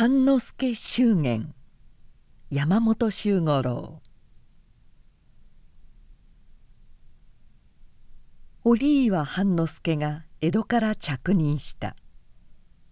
[0.00, 1.52] 半之助祝言。
[2.50, 4.00] 山本周五郎。
[8.62, 11.96] 折岩半之助が江戸から着任した。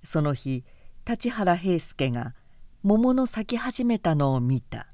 [0.02, 0.64] その日
[1.08, 2.34] 立原平助が
[2.82, 4.88] 桃の咲き始めたのを見た。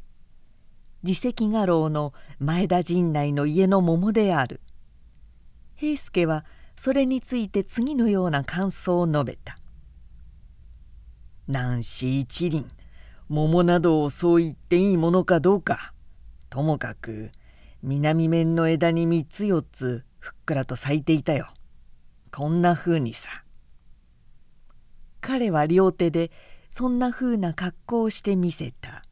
[1.03, 4.61] 自責画廊の前田陣内の家の桃である。
[5.77, 6.45] 平助は
[6.77, 9.57] それについて次のような感想を述べた
[11.53, 12.67] 「南市一輪。
[13.29, 15.93] 桃などをそう言っていいものかどうか。
[16.49, 17.31] ともかく
[17.83, 21.53] 南面の枝に3つ4つふっくらと咲いていたよ。
[22.31, 23.29] こんなふうにさ」
[25.21, 26.31] 彼は両手で
[26.71, 29.05] そんなふうな格好をしてみせた。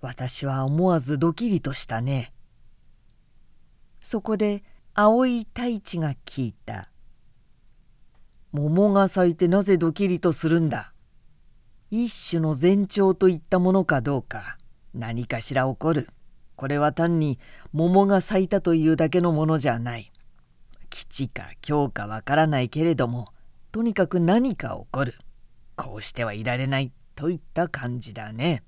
[0.00, 2.32] 私は思わずドキリとしたね。
[4.00, 6.90] そこで青い太一が聞いた
[8.58, 10.92] 「桃が咲いてなぜドキリとするんだ？
[11.90, 14.58] 一種の前兆といったものかどうか
[14.94, 16.08] 何かしら起こる。
[16.56, 17.38] これは単に
[17.72, 20.12] 桃が咲いたというだけのものじゃない。
[20.90, 23.28] 吉か凶かわからないけれども
[23.70, 25.14] とにかく何か起こる。
[25.76, 28.64] こうしてはいられないといった感じだね。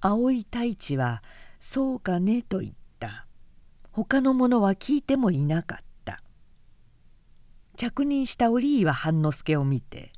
[0.00, 1.22] 青い太一は
[1.60, 3.26] 「そうかね」と言った。
[3.92, 5.87] 他の者は聞いてもいなかった。
[7.78, 10.10] 着任した折岩半之助を見て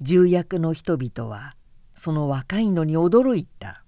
[0.00, 1.56] 重役の人々は
[1.96, 3.82] その若いのに驚いた。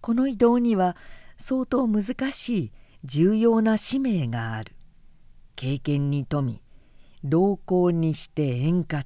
[0.00, 0.96] この移動には
[1.36, 2.72] 相当難しい
[3.04, 4.74] 重要な使命がある。
[5.56, 6.62] 経験に富み
[7.22, 9.04] 老功にして円滑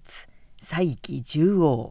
[0.63, 1.91] 再起重王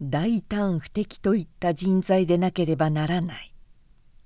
[0.00, 3.52] 大胆不敵といった人材でなければならない。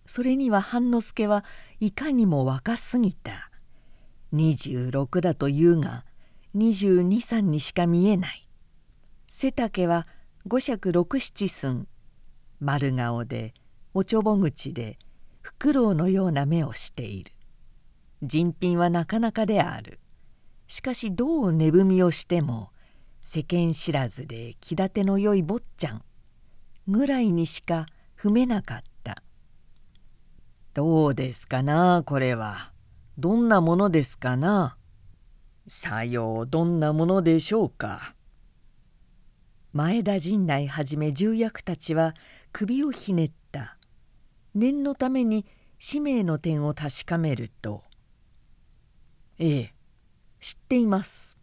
[0.04, 1.46] それには半之助は
[1.80, 3.50] いかにも若すぎた。
[4.34, 6.04] 26だというが
[6.54, 8.48] 223にしか見えない。
[9.28, 10.06] 背丈は
[10.46, 11.86] 五尺六七寸。
[12.60, 13.54] 丸顔で
[13.94, 14.98] おちょぼ口で
[15.40, 17.32] フクロウのような目をしている。
[18.22, 19.98] 人品はなかなかである。
[20.66, 22.70] しかしどう値踏みをしても
[23.22, 26.02] 世間知らずで気立てのよい坊ちゃん。
[26.86, 27.86] ぐらいにしか
[28.18, 29.22] 踏めなかった
[30.74, 32.72] 「どうですかなこれは。
[33.18, 34.76] どんなものですかな。
[35.68, 38.14] さようどんなものでしょうか」
[39.72, 42.14] 前田陣内はじめ重役たちは
[42.52, 43.76] 首をひねった。
[44.54, 45.46] 念のために
[45.78, 47.84] 使命の点を確かめると
[49.38, 49.74] 「ええ
[50.40, 51.38] 知っています」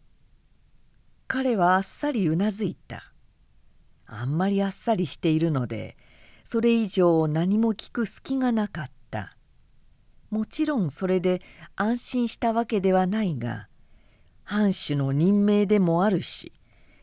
[1.27, 3.13] 彼はあっさりうなずいた。
[4.05, 5.97] あんまりあっさりしているので
[6.45, 9.35] それ以上何も聞く隙がなかった。
[10.29, 11.41] もちろんそれで
[11.77, 13.69] 安心したわけではないが
[14.49, 16.53] 藩主の任命でもあるし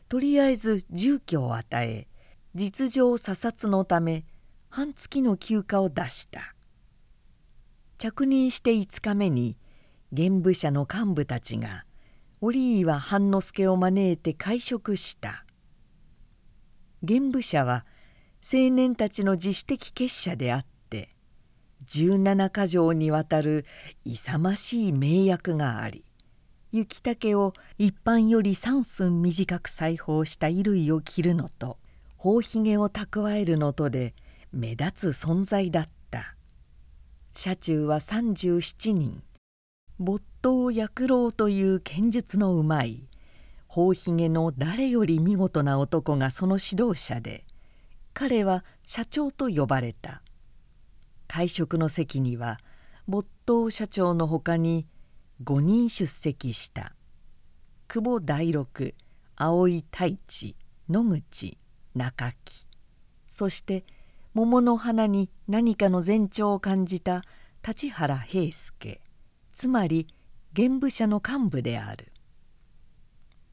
[0.09, 2.07] とりあえず住居を与え
[2.55, 4.25] 実情査察のため
[4.69, 6.55] 半月の休暇を出した。
[7.99, 9.59] 着任して5日目に
[10.11, 11.85] 現部社の幹部たちが
[12.41, 15.45] 折岩半之助を招いて会食した。
[17.03, 17.85] 現部社は
[18.41, 21.15] 青年たちの自主的結社であって
[21.91, 23.65] 17か条にわたる
[24.03, 26.05] 勇ましい名役があり
[26.75, 31.77] 雪竹を一般より3寸短く裁縫した衣類を着るのと
[32.17, 34.13] 頬ひげを蓄えるのとで
[34.51, 36.35] 目立つ存在だった。
[37.33, 39.23] 車中は37人。
[39.99, 43.07] 没頭躍郎という剣術のうまい。
[43.67, 47.45] 頬ひげの誰より見事な男がその指導者で
[48.13, 50.21] 彼は社長と呼ばれた。
[51.29, 52.59] 会食の席には
[53.07, 54.87] 没頭社長のほかに
[55.43, 56.93] 5人出席した。
[57.87, 58.95] 久保大六
[59.35, 60.55] 青井太一
[60.87, 61.57] 野口
[61.93, 62.65] 中木。
[63.27, 63.83] そして
[64.33, 67.23] 桃の花に何かの前兆を感じた
[67.67, 69.01] 立原平助。
[69.53, 70.07] つまり
[70.53, 72.13] 現部社の幹部である。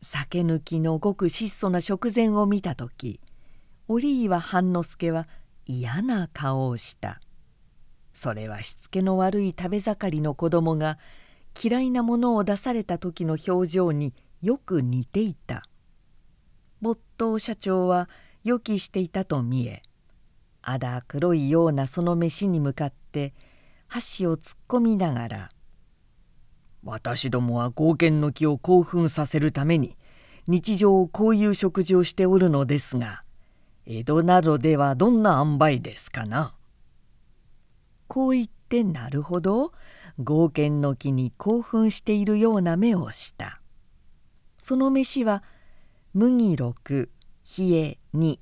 [0.03, 3.21] 酒抜きのごく質素な食前を見た時
[3.89, 5.29] 折岩半之助は
[5.67, 7.21] 嫌な顔をした。
[8.15, 10.99] それはしつけの悪い食べ盛りの子供が
[11.61, 15.63] 嫌いなものを出された時の表情によく似ていた。
[16.83, 18.09] 没頭社長は
[18.43, 19.83] 予期していたと見え
[20.63, 23.35] あだ黒いようなその飯に向かって
[23.87, 25.51] 箸を突っ込みながら
[26.83, 29.97] 「私どもは剛健の木を興奮させるために
[30.49, 33.23] 日常こういう食事をしておるのですが
[33.87, 36.57] 江戸などではどんな塩梅ですかな」
[38.09, 39.73] こう言ってなるほど。
[40.19, 43.61] 剛健の木に興奮しているような目をした。
[44.61, 45.43] その飯は
[46.15, 47.09] 麦6
[47.59, 48.39] 冷え2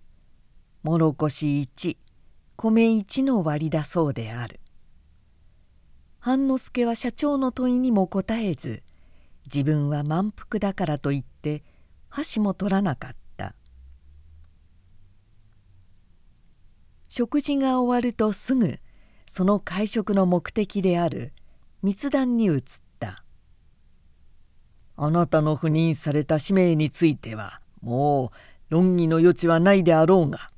[0.83, 1.97] もろこし1
[2.57, 4.61] 米1の割だそうである。
[6.19, 8.83] 半之助は社長の問いにも答えず
[9.47, 11.63] 自分は満腹だからと言って
[12.09, 13.55] 箸も取らなかった。
[17.09, 18.79] 食事が終わるとすぐ
[19.27, 21.33] その会食の目的である
[21.83, 22.61] 密談に移っ
[22.99, 23.25] た
[24.97, 28.31] 「あなたの赴任された使命についてはもう
[28.69, 30.51] 論議の余地はないであろうが」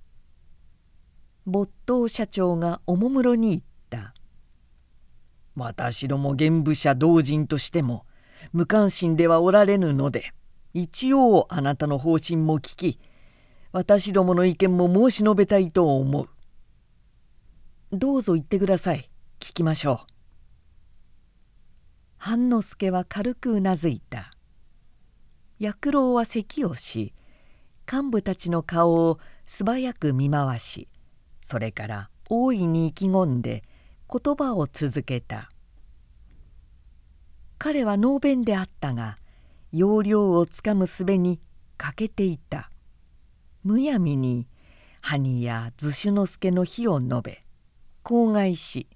[1.47, 4.15] 没頭社長がおもむろに言った
[5.55, 8.05] 「私ども現部社同人としても
[8.53, 10.33] 無関心ではおられぬので
[10.75, 12.99] 一応あなたの方針も聞き
[13.71, 16.29] 私どもの意見も申し述べたいと思う。
[17.93, 20.12] どうぞ言ってください聞きましょう。
[22.25, 24.31] 半之助は軽くうなずいた。
[25.59, 27.13] 薬郎は咳をし
[27.93, 30.87] 幹部たちの顔を素早く見回し
[31.41, 33.65] それから大いに意気込んで
[34.09, 35.51] 言葉を続けた
[37.59, 39.19] 彼は能弁であったが
[39.73, 41.41] 要領をつかむすべに
[41.77, 42.71] 欠けていた
[43.65, 44.47] むやみに
[45.01, 47.45] 埴や図種之助の非を述べ
[48.05, 48.87] 口外し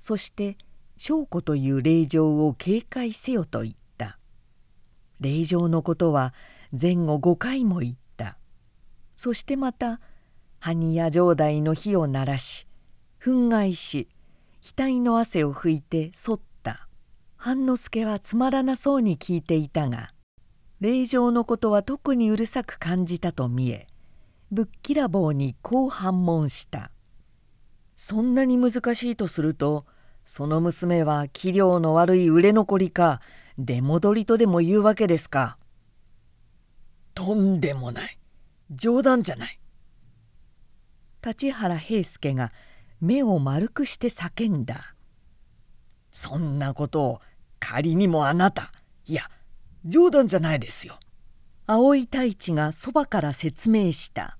[0.00, 0.58] そして
[0.96, 4.18] 証拠という令状を警戒せよと言った。
[5.20, 6.34] 令状のことは
[6.72, 8.38] 前後5回も言った。
[9.16, 10.00] そしてまた
[10.60, 12.66] 埴や城代の火を鳴らし
[13.20, 14.08] 憤慨し
[14.60, 16.54] 額の汗を拭いてそった。
[17.44, 20.14] 半之助はつまらなそうに聞いていたが
[20.80, 23.86] 令状のことは特にうるさく感じたと見え
[24.50, 26.90] ぶっきらぼうにこう反問した
[27.96, 29.84] 「そんなに難しいとすると
[30.24, 33.20] その娘は器量の悪い売れ残りか
[33.58, 35.58] 出戻りとでも言うわけですか」。
[37.14, 38.18] とんでもない。
[38.70, 39.60] 冗談じゃない。
[41.24, 42.52] 立原平助が
[43.00, 44.94] 目を丸くして叫んだ
[46.10, 47.20] 「そんなことを
[47.60, 48.72] 仮にもあなた。
[49.06, 49.30] いや
[49.84, 50.98] 冗談じゃないですよ」
[51.66, 54.36] 青井太一がそばから説明した。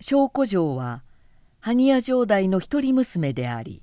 [0.00, 1.02] 証拠城は
[1.60, 3.82] 埴屋城代の一人娘であり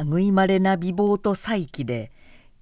[0.00, 2.10] 類まれな美貌と才気で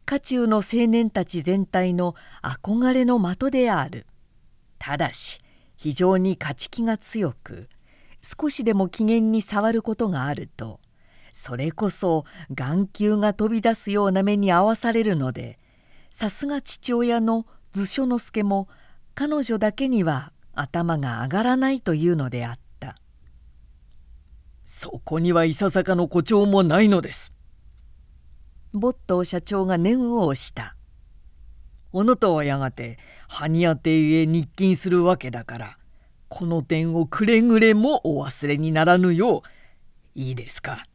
[0.05, 4.06] 家中の青年たち全体の憧れの的である
[4.79, 5.41] ただし
[5.77, 7.69] 非常に勝ち気が強く
[8.23, 10.81] 少しでも機嫌に触ることがあると
[11.32, 15.59] それこそ眼球が飛び出すような目に遭わされるので
[16.11, 18.69] さすが父親の図書之助も
[19.15, 22.70] 彼女だけには頭が上がらないというのであった
[24.82, 27.35] そこにはいささかの誇張もないのです。
[28.73, 30.75] ボット社長が念を押した。
[31.93, 32.99] あなたはやがて
[33.29, 35.77] 埴屋邸へ日勤するわけだから
[36.31, 39.49] この点をくれぐれもお忘れにならぬよう
[40.15, 40.87] いいですか？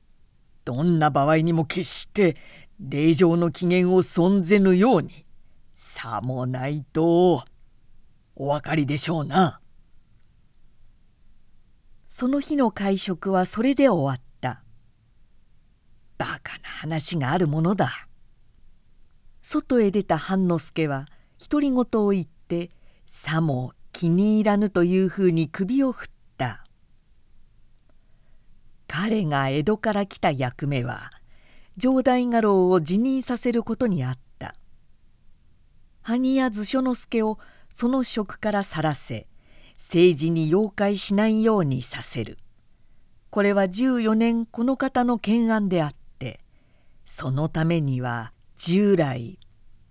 [0.63, 2.37] どんな場合にも決して
[2.79, 5.27] 令状の機嫌を損ぜぬように
[5.75, 7.43] さもないと
[8.35, 9.59] お分かりでしょうな。
[12.17, 14.61] その日の会食はそれで終わった。
[16.17, 18.07] バカな話があるものだ。
[19.41, 21.07] 外へ出た半之助は
[21.49, 22.71] 独り言を言って
[23.05, 26.63] さも気に入らぬというふうに首を振った
[28.87, 31.11] 彼が江戸から来た役目は
[31.77, 34.55] 城代家老を辞任させることにあった
[36.01, 39.27] 埴屋図書之助をその職から去らせ
[39.77, 42.37] 政治に妖怪しないようにさせる。
[43.29, 46.39] これは14年この方の懸案であって
[47.05, 49.37] そのためには従来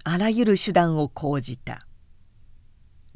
[0.02, 1.86] あらゆる手段を講じた。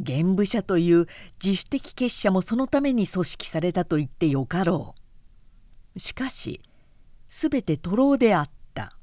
[0.01, 1.07] 玄武者という
[1.43, 4.95] 自主的結社もそのために組織されたと言ってよかろ
[5.97, 5.99] う。
[5.99, 6.63] しかし
[7.29, 8.97] 全て徒労であった。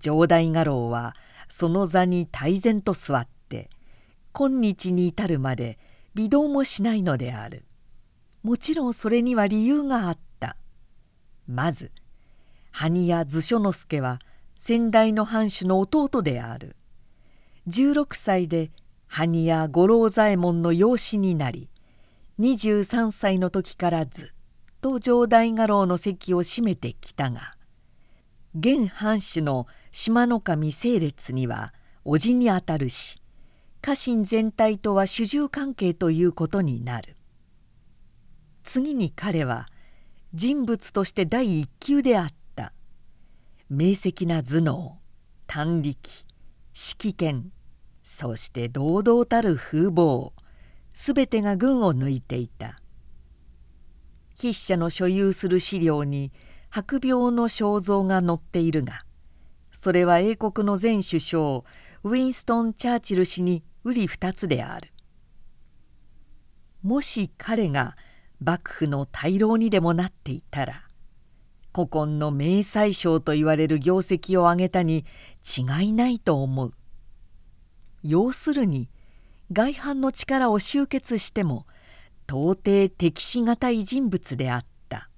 [0.00, 1.16] 城代家老は
[1.48, 3.70] その座に泰然と座って
[4.32, 5.78] 今日に至るまで
[6.16, 7.66] 微動もしないのである。
[8.42, 10.56] もちろんそれには理由があった。
[11.46, 11.92] まず
[12.72, 14.18] 埴屋図書之助は
[14.58, 16.74] 先代の藩主の弟である。
[17.68, 18.70] 16歳で
[19.06, 21.68] 埴屋五郎左衛門の養子になり
[22.40, 24.28] 23歳の時からずっ
[24.80, 27.56] と城代家老の席を占めてきたが
[28.58, 33.20] 現藩主の島の神整列には叔父にあたるし
[33.86, 37.14] 家臣全体とは主従関係ということになる。
[38.64, 39.68] 次に彼は
[40.34, 42.72] 人物として第一級であった。
[43.70, 44.98] 明晰な頭脳
[45.46, 46.24] 短力
[46.74, 47.52] 指揮権
[48.02, 50.32] そして堂々たる風貌
[50.92, 52.80] すべてが群を抜いていた。
[54.36, 56.32] 筆者の所有する資料に
[56.70, 59.04] 白病の肖像が載っているが
[59.70, 61.62] それは英国の前首相
[62.02, 63.62] ウィンストン・チャーチル氏に
[63.94, 64.92] 瓜二つである。
[66.82, 67.96] もし彼が
[68.40, 70.82] 幕府の大老にでもなっていたら
[71.74, 75.04] 古今の名宰相と言われる業績を上げたに
[75.44, 76.72] 違いないと思う。
[78.02, 78.88] 要するに
[79.52, 81.66] 外藩の力を集結しても
[82.26, 85.10] 到底敵しがたい人物であった。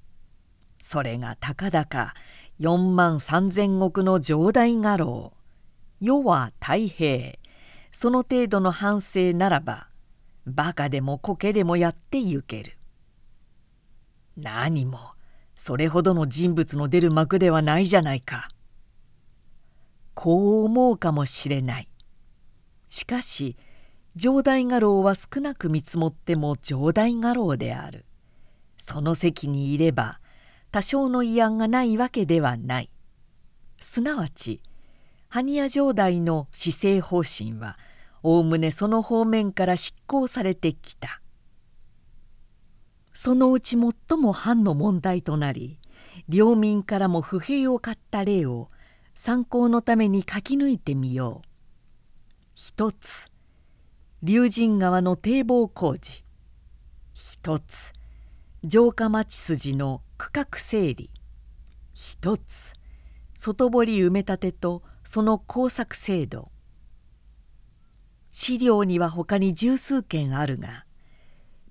[0.82, 2.14] それがたかだか
[2.60, 5.32] 4万3,000億の上代画廊
[6.00, 7.37] 世は太平。
[7.92, 9.88] その程度の反省ならば
[10.46, 12.78] バカでも苔でもやってゆける。
[14.36, 14.98] 何も
[15.56, 18.48] それほどの人物の出る幕ではないじゃないか。
[20.14, 21.88] こう思うかもしれない。
[22.88, 23.56] しかし
[24.16, 28.04] 上代画廊は少なく見積もっても上代画廊である。
[28.78, 30.20] その席にいれば
[30.70, 32.90] 多少の慰安がないわけではない。
[33.80, 34.62] すなわち
[35.30, 37.78] 埴屋城代の施政方針は
[38.22, 41.20] おおむねその方面から執行されてきた。
[43.12, 45.80] そのうち最も藩の問題となり
[46.28, 48.70] 領民からも不平を買った例を
[49.14, 51.48] 参考のために書き抜いてみよう。
[52.54, 53.26] 一つ
[54.22, 56.24] 龍神川の堤防工事。
[57.12, 57.92] 一つ
[58.68, 61.10] 城下町筋の区画整理。
[61.92, 62.74] 一つ
[63.34, 66.50] 外堀埋め立てとその工作制度
[68.30, 70.84] 資料には他に十数件あるが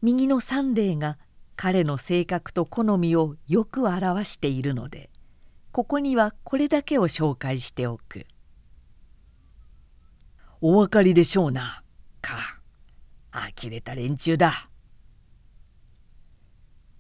[0.01, 1.19] 右の三例が
[1.55, 5.11] 彼の性格と好みをよく表しているので
[5.71, 8.25] ここにはこれだけを紹介しておく。
[10.59, 11.83] お分かりでしょうな。
[12.21, 12.59] か。
[13.31, 14.67] 呆れた連中だ。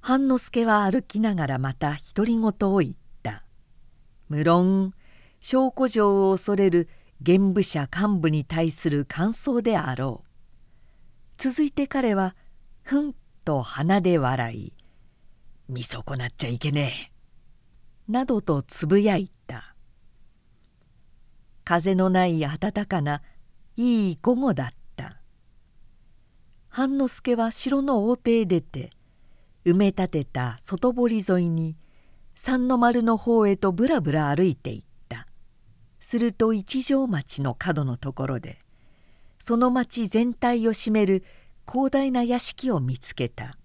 [0.01, 3.43] 半之助は歩きながらまた独り言を言った。
[4.29, 4.93] 無論
[5.39, 6.89] 証拠状を恐れる
[7.21, 10.27] 現部者幹部に対する感想であろう。
[11.37, 12.35] 続いて彼は
[12.83, 13.13] ふん
[13.45, 14.73] と鼻で笑い
[15.69, 17.11] 「見損なっちゃいけねえ」
[18.11, 19.75] などとつぶやいた。
[21.63, 23.21] 風のない暖かな
[23.75, 25.21] いい午後だった。
[26.69, 28.91] 半之助は城の大手へ出て
[29.65, 31.75] 埋め立てた外堀沿いに
[32.35, 34.86] 三の丸の方へとぶらぶら歩いていた。
[36.07, 38.59] すると一条町の角のところで
[39.39, 41.25] その町全体を占める
[41.69, 43.57] 広大な屋敷を見つけた。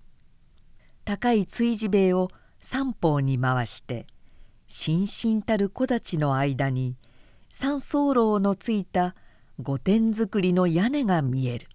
[1.04, 4.08] 高い追事塀を三方に回して
[4.66, 6.96] しんしんたる木立の間に
[7.48, 9.14] 三層楼のついた
[9.60, 11.68] 御殿造りの屋根が見える。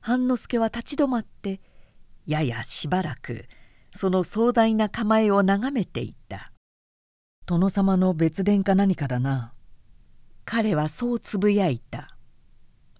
[0.00, 1.60] 半之助は立ち止まって
[2.26, 3.44] ややしばらく
[3.92, 6.50] その壮大な構えを眺めていた。
[7.46, 9.52] 殿様の別殿か何かだな。
[10.46, 12.16] 彼はそうつぶやいた。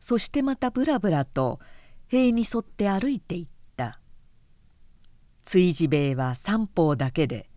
[0.01, 1.61] そしてまたぶらぶらと
[2.09, 4.01] 塀に沿って歩いていった。
[5.45, 7.49] 追事塀は三方だけで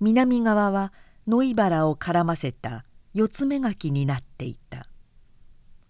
[0.00, 0.92] 南側は
[1.26, 4.86] 野井原を絡ませた四つ目垣になっていた。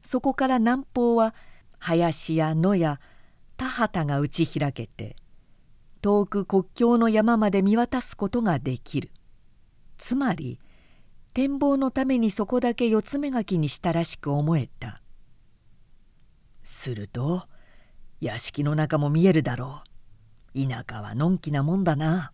[0.02, 1.32] そこから南方は
[1.78, 3.00] 林や野や
[3.56, 5.14] 田畑が打ち開けて
[6.02, 9.10] 遠く国境の山まで見渡すことができる。
[10.00, 10.58] つまり
[11.34, 15.02] 展望のためにそこだけ四つ目垣にしたらしく思えた。
[16.64, 17.42] すると
[18.18, 19.82] 屋敷の中も見えるだろ
[20.54, 20.68] う。
[20.68, 22.32] 田舎はのんきなもんだな。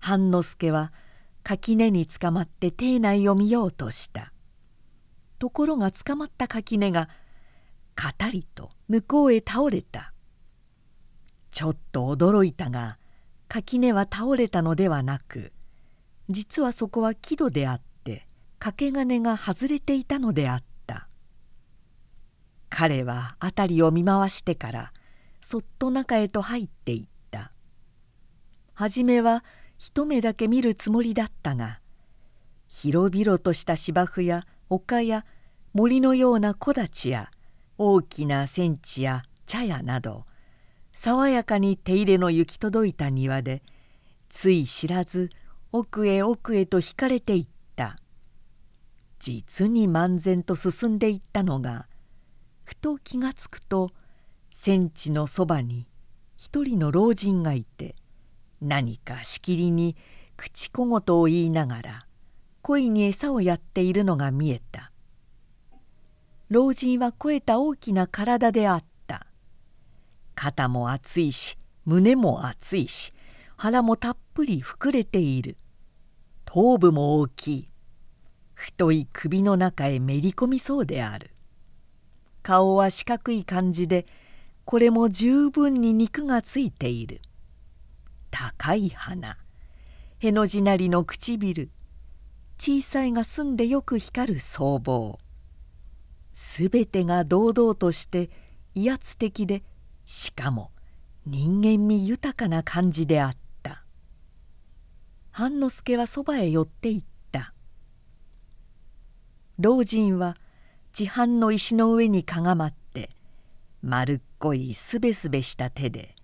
[0.00, 0.92] 半之助は
[1.44, 4.32] 垣根につかまって邸内を見ようとした。
[5.38, 7.08] ところが捕まった垣根が
[7.94, 10.12] かたりと向こうへ倒れた。
[11.52, 12.98] ちょっと驚いたが
[13.48, 15.52] 垣根は倒れたのではなく
[16.30, 18.26] 実はそこは木戸であって
[18.58, 21.08] 掛け金が外れていたのであった。
[22.70, 24.92] 彼は辺りを見回してから
[25.40, 27.52] そっと中へと入っていった。
[28.72, 29.44] 初めは
[29.76, 31.80] 一目だけ見るつもりだったが
[32.68, 35.24] 広々とした芝生や丘や
[35.74, 37.30] 森のような木立や
[37.76, 40.24] 大きな戦地や茶屋など
[40.94, 43.62] 爽やかに手入れの行き届いた庭で
[44.30, 45.28] つい知らず
[45.72, 47.46] 奥へ奥へと引かれていっ
[47.76, 47.98] た。
[49.18, 51.86] 実に漫然と進んでいったのが
[52.62, 53.90] ふと気がつくと
[54.50, 55.88] 戦地のそばに
[56.36, 57.96] 一人の老人がいて
[58.60, 59.96] 何かしきりに
[60.36, 62.06] 口小言を言いながら
[62.62, 64.92] 恋に餌をやっているのが見えた。
[66.50, 68.93] 老人は肥えた大きな体であった。
[70.34, 73.12] 肩も厚いし胸も厚いし
[73.56, 75.56] 腹もたっぷり膨れている。
[76.44, 77.68] 頭部も大きい。
[78.54, 81.30] 太い首の中へめり込みそうである。
[82.42, 84.06] 顔は四角い感じで
[84.64, 87.20] これも十分に肉がついている。
[88.30, 89.36] 高い鼻。
[90.18, 91.70] への字なりの唇。
[92.58, 95.18] 小さいが澄んでよく光る僧帽。
[96.32, 98.30] すべてが堂々として
[98.74, 99.62] 威圧的で
[100.04, 100.70] しかも
[101.26, 103.82] 人間味豊かな感じであった。
[105.30, 107.54] 半之助はそばへ寄っていった。
[109.58, 110.36] 老人は
[110.92, 113.10] 地飯の石の上にかがまって
[113.82, 116.14] 丸っこいすべすべした手で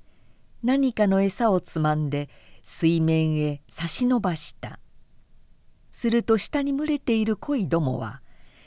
[0.63, 2.29] 何かの餌をつまんで
[2.63, 4.79] 水面へ差し伸ばした。
[5.91, 8.23] すると下に群れている鯉どもは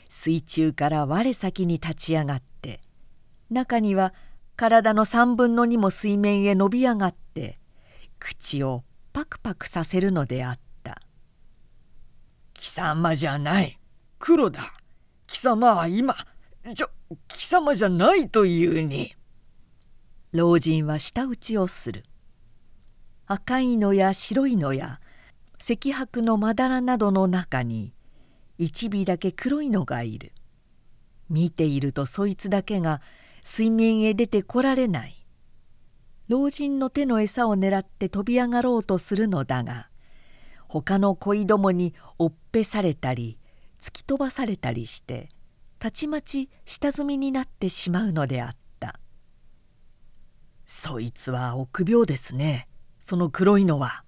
[0.08, 2.80] 水中から我先に立ち上がって
[3.50, 4.14] 中には
[4.56, 7.58] 体の3分の2も水面へ伸び上がって
[8.18, 11.00] 口をパクパクさせるのであった
[12.54, 13.78] 「貴様じゃない。
[14.18, 14.60] 黒だ。
[15.26, 16.16] 貴様は今
[16.74, 16.90] ちょ
[17.28, 19.14] 貴様じゃないというに」
[20.32, 22.04] 老人は舌打ちをする。
[23.26, 25.00] 赤いのや白いのや
[25.58, 27.94] 石白のまだらなどの中に
[28.58, 30.32] 一尾だけ黒いのがいる。
[31.30, 33.00] 見ているとそいつだけが
[33.44, 35.24] 水面へ出てこられない。
[36.28, 39.88] 老人の手の餌を狙って飛び上がろうとするのだが
[40.66, 43.38] 他の恋どもに追っぺされたり
[43.78, 45.28] 突き飛ばされたりして
[45.78, 48.98] たちまち下積みになってしまうのであった。
[50.64, 52.66] そいつは臆病ですね
[52.98, 54.02] その黒いのは。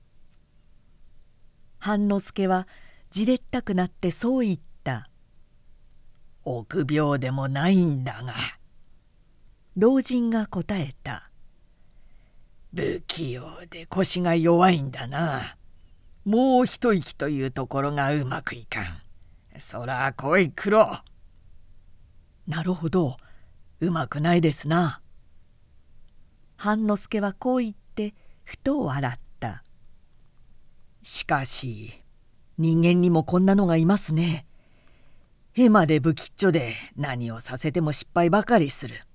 [1.78, 2.66] 半之助は
[3.11, 5.11] じれったくなってそう言った
[6.45, 8.33] 「臆病でもないんだが」
[9.78, 11.30] 老人が答えた
[12.73, 15.58] 「不器用で腰が弱いんだな。
[16.25, 18.84] もう一息というところがうまくいかん。
[19.60, 20.91] そら来い黒」
[22.49, 23.19] なるほど。
[23.80, 25.02] うまくないですな。
[26.56, 29.62] 半之助はこう言ってふと笑った。
[31.02, 32.02] しかし
[32.56, 34.47] 人間にもこんなのがいますね。
[35.54, 39.05] 絵まで不吉っちょで何をさせても失敗ばかりする。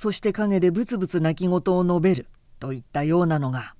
[0.00, 2.28] そして陰でブツブツ泣き言を述べる
[2.60, 3.74] といったようなのが。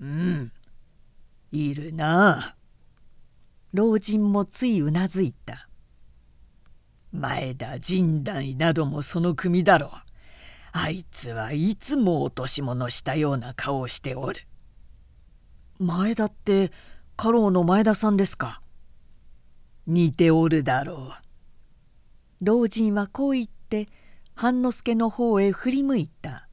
[0.00, 0.52] うん
[1.50, 2.54] いるな。
[3.72, 5.68] 老人もついうなずいた。
[7.10, 9.90] 前田神代などもその組だろう。
[10.70, 14.42] あいつはいつも落とし物したような顔をしておる。
[15.80, 16.70] 前田って
[17.16, 18.60] 家老の前田さんですか？
[19.88, 21.12] 似ておるだろ
[22.40, 22.44] う。
[22.44, 23.88] 老人はこう言って
[24.38, 26.46] 半之助の方へ振り向いた。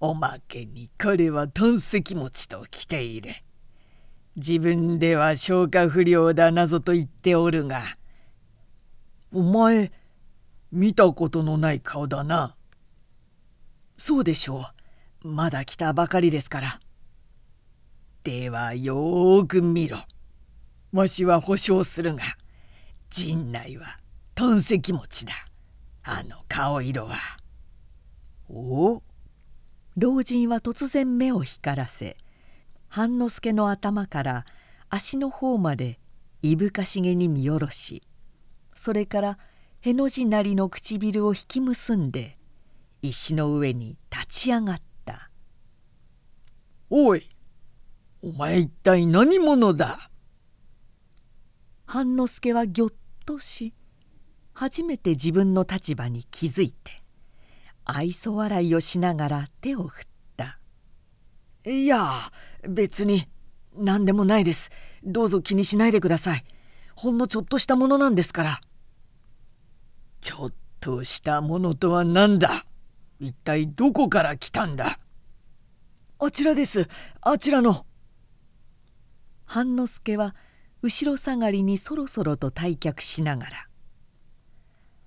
[0.00, 3.30] おまけに彼は胆石持ちと来ている。
[4.36, 7.82] 自分では消化不良だなぞと言っておるが。
[9.32, 9.92] お前
[10.72, 12.56] 見たことのない顔だな。
[13.98, 14.70] そうでしょ
[15.22, 15.28] う。
[15.28, 16.80] まだ来たばかりですから。
[18.24, 20.06] ではよーく見ろ。
[20.92, 22.22] わしは保証するが
[23.10, 23.98] 陣内は
[24.34, 25.34] 胆石持ちだ。
[26.08, 27.16] あの顔色は。
[28.48, 29.02] お？
[29.96, 32.16] 老人は突然目を光らせ
[32.88, 34.46] 半之助の頭から
[34.88, 35.98] 足の方まで
[36.42, 38.02] いぶかしげに見下ろし
[38.74, 39.38] それから
[39.80, 42.38] への字なりの唇を引き結んで
[43.02, 45.30] 石の上に立ち上がった
[46.88, 47.28] 「おい
[48.22, 50.10] お前一体何者だ?」
[51.86, 52.92] 半之助はぎょっ
[53.24, 53.72] とし
[54.58, 57.02] 初めて自分の立場に気づいて
[57.84, 60.58] 愛想笑いをしながら手を振った
[61.70, 62.10] 「いや
[62.66, 63.28] 別に
[63.76, 64.70] 何でもないです。
[65.04, 66.44] どうぞ気にしないでください。
[66.94, 68.60] ほんのちょっとしたものなんですから」
[70.22, 72.64] ちょっとしたものとは何だ？
[73.20, 74.98] 一体どこから来たんだ？
[76.18, 76.88] あちらです。
[77.20, 77.84] あちらの。
[79.44, 80.34] 半之助は
[80.80, 83.68] 後ろ下がりにそろそろと退却しながら「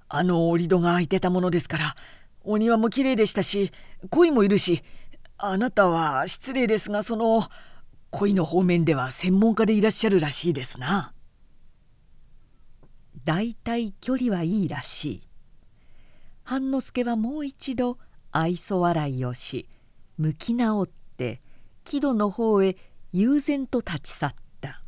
[0.09, 1.95] あの折戸が開いてたものですから
[2.43, 3.71] お庭もきれいでしたし
[4.09, 4.83] 鯉もいるし
[5.37, 7.47] あなたは失礼ですがその
[8.11, 11.13] 鯉の方面では専門家でいらっしゃるらしいですな」。
[13.23, 15.21] だいたい距離はいいらしい。
[16.43, 17.99] 半之助はもう一度
[18.31, 19.69] 愛想笑いをし
[20.17, 21.41] 向き直って
[21.83, 22.75] 木戸の方へ
[23.11, 24.81] 悠然と立ち去った。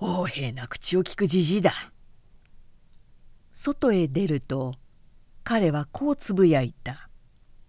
[0.00, 1.92] 横柄な口を聞くじじいだ
[3.54, 4.74] 外へ出ると
[5.42, 7.08] 彼はこうつぶやいた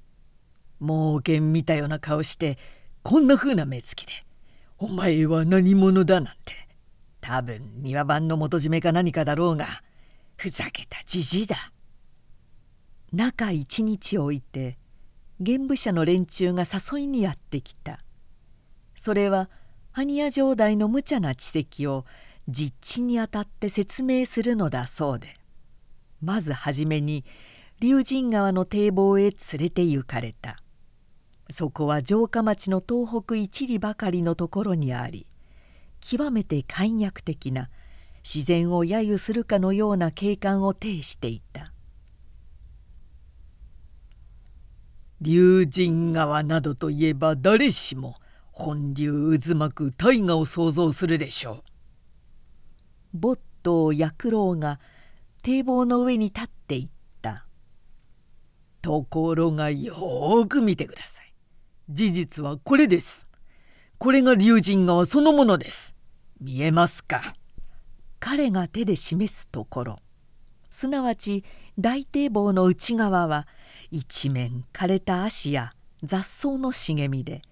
[0.80, 2.58] 「猛犬見たような顔して
[3.04, 4.12] こんなふうな目つきで
[4.78, 6.65] お前は何者だなんて。
[7.21, 9.65] 多分庭番の元締めか何かだろうが
[10.38, 11.71] ふざけたじじいだ」
[13.12, 14.78] 中一日置いて
[15.39, 18.00] 玄武者の連中が誘いにやってきた。
[18.95, 19.50] それは
[19.91, 22.06] 埴屋城代の無茶な知跡を
[22.48, 25.36] 実地にあたって説明するのだそうで。
[26.21, 27.25] まず初めに
[27.80, 30.58] 龍神川の堤防へ連れて行かれた
[31.49, 35.28] そこは城下町の東北一里ばかりのところにあり
[35.99, 37.69] 極めて簡約的な
[38.23, 41.71] 自然を揶揄するかのような景観を呈していた
[45.21, 48.15] 龍神川などといえば誰しも
[48.51, 51.63] 本流渦巻く大河を想像するでしょう。
[53.13, 54.80] 没頭薬老が
[55.45, 56.89] 堤防の上に立っていっ
[57.21, 57.45] た
[58.81, 61.31] 「ところがよく見てください。
[61.88, 63.27] 事実はこれです。
[63.99, 65.95] これが龍神川そのものです。
[66.41, 67.36] 見えますか?」
[68.19, 69.99] 彼が手で示すところ
[70.71, 71.43] すなわち
[71.77, 73.47] 大堤防の内側は
[73.91, 77.43] 一面枯れた足や雑草の茂みで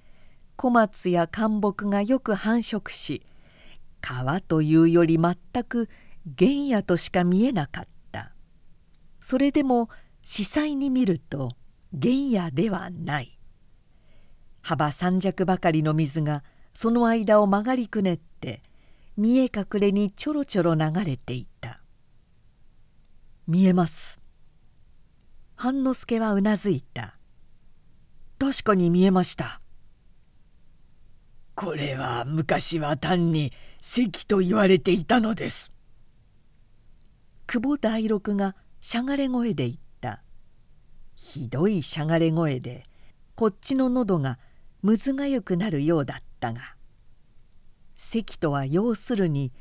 [0.55, 3.21] 小松や灌木がよく繁殖し
[4.01, 5.89] 川というより全く
[6.25, 8.31] 原野としか見えなかった。
[9.19, 9.89] それでも
[10.21, 11.51] 司祭に見ると
[11.91, 13.37] 原野ではない。
[14.61, 18.63] 幅三尺ばかりの水がその間を曲がりくねって
[19.17, 21.81] 見え隠れにちょろちょろ流れていた
[23.45, 24.19] 「見えます」
[25.55, 27.17] 半之助はうなずいた
[28.39, 29.59] 「確かに見えました」
[31.55, 35.72] これは昔は単に関と言われていたのです。
[37.45, 40.21] 久保大六がしゃがれ声で言った。
[41.15, 42.85] ひどいしゃがれ声で
[43.35, 44.39] こっちの喉が
[44.81, 46.75] むずがゆくなるようだったが。
[47.95, 49.51] 関とは要するに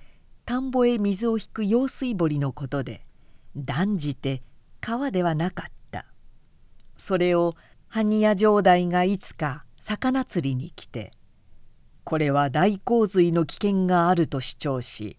[0.44, 3.06] 田んぼへ水を引く用水堀のことで
[3.56, 4.42] 断じて
[4.80, 6.06] 川ではなかった。
[6.96, 7.54] それを
[7.88, 11.12] 埴屋城代がいつか魚釣りに来て
[12.04, 15.18] これは大洪水の危険があると主張し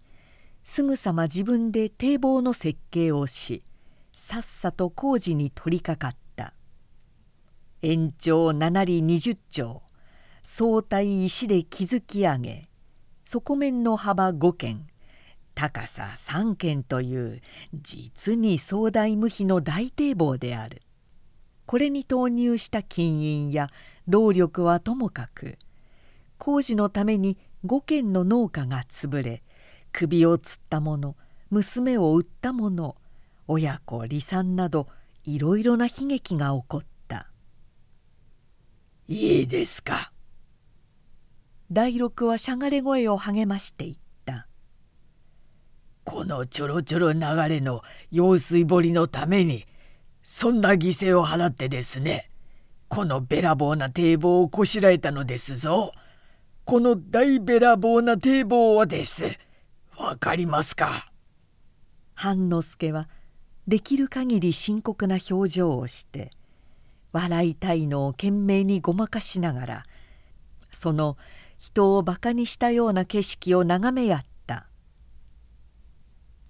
[0.63, 3.63] すぐさま自分で堤防の設計をし
[4.13, 6.53] さっさと工事に取り掛かった。
[7.81, 9.81] 延長7里20丁。
[10.43, 12.69] 相対石で築き上げ。
[13.25, 14.87] 底面の幅5軒。
[15.55, 17.41] 高さ3軒という
[17.73, 20.81] 実に壮大無比の大堤防である。
[21.65, 23.69] これに投入した金印や
[24.07, 25.57] 労力はともかく。
[26.37, 29.43] 工事のために5軒の農家が潰れ
[29.93, 31.15] 首をつった者
[31.51, 32.95] 娘を売った者
[33.47, 34.87] 親子離散など
[35.23, 37.29] いろいろな悲劇が起こった
[39.07, 40.11] 「いいですか」
[41.71, 44.47] 第六はしゃがれ声を励ましていった
[46.03, 49.65] 「このちょろちょろ流れの用水堀のために
[50.23, 52.31] そんな犠牲を払ってですね
[52.89, 55.93] このべらぼうな堤防をこしらえたのですぞ。
[56.65, 59.25] この大べらぼうな堤防をです
[59.97, 61.11] わかりますか？
[62.15, 63.07] 半之助は
[63.67, 66.31] できる限り深刻な表情をして
[67.11, 69.85] 笑いたいのを懸命にごまかしながら
[70.71, 71.17] その
[71.57, 74.67] 人をバカにしたような景色を眺めやった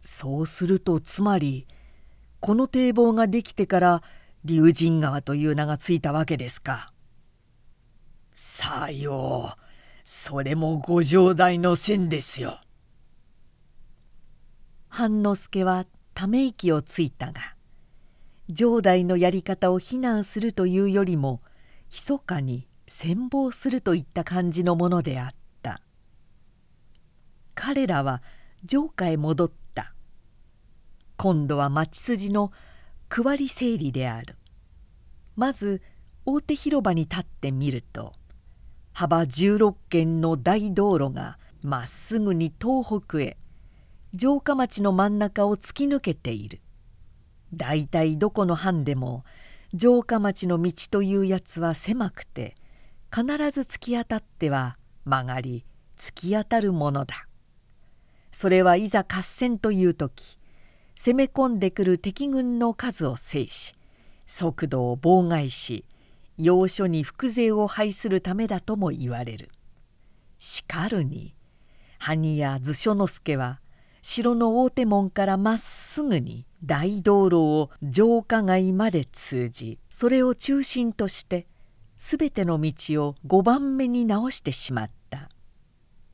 [0.01, 1.67] そうするとつまり
[2.39, 4.03] この堤防ができてから
[4.43, 6.91] 龍神川という名がついたわけですか。
[8.35, 9.59] さよう
[10.03, 12.59] それもご城代の線ですよ。
[14.95, 17.55] 半之助はため息をついたが
[18.53, 21.41] 城代のやり方を非難するというよりも
[21.89, 25.81] 密かに羨望するといった感じのものであった。
[27.55, 28.21] 彼らは
[28.69, 29.95] 城下へ戻った。
[31.17, 32.51] 今度は町筋の
[33.09, 34.35] 区割り整理である。
[35.35, 35.81] まず
[36.23, 38.13] 大手広場に立ってみると
[38.91, 43.37] 幅16軒の大道路がまっすぐに東北へ
[44.17, 46.61] 城下町の真ん中を突き抜けている
[47.53, 49.23] 大体どこの藩でも
[49.77, 52.55] 城下町の道というやつは狭くて
[53.11, 55.65] 必ず突き当たっては曲がり
[55.97, 57.27] 突き当たるものだ
[58.31, 60.37] それはいざ合戦という時
[60.95, 63.75] 攻め込んでくる敵軍の数を制し
[64.27, 65.85] 速度を妨害し
[66.37, 69.49] 要所に複税を排するためだとも言われる。
[70.39, 71.35] しかるに
[71.99, 73.61] 埴や図書之助は
[74.03, 81.47] 城の大手門からまっすぐに大道路を城下街まで通じそれを中心として
[81.97, 82.73] 全ての道
[83.07, 85.29] を5番目に直してしまった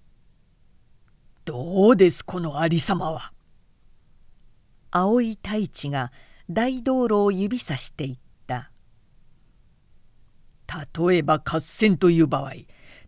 [1.46, 3.34] 「どうですこのありさまは」
[4.92, 6.12] 青い太一が
[6.48, 8.72] 大道路を指さしていった。
[11.08, 12.52] 例えば合戦という場合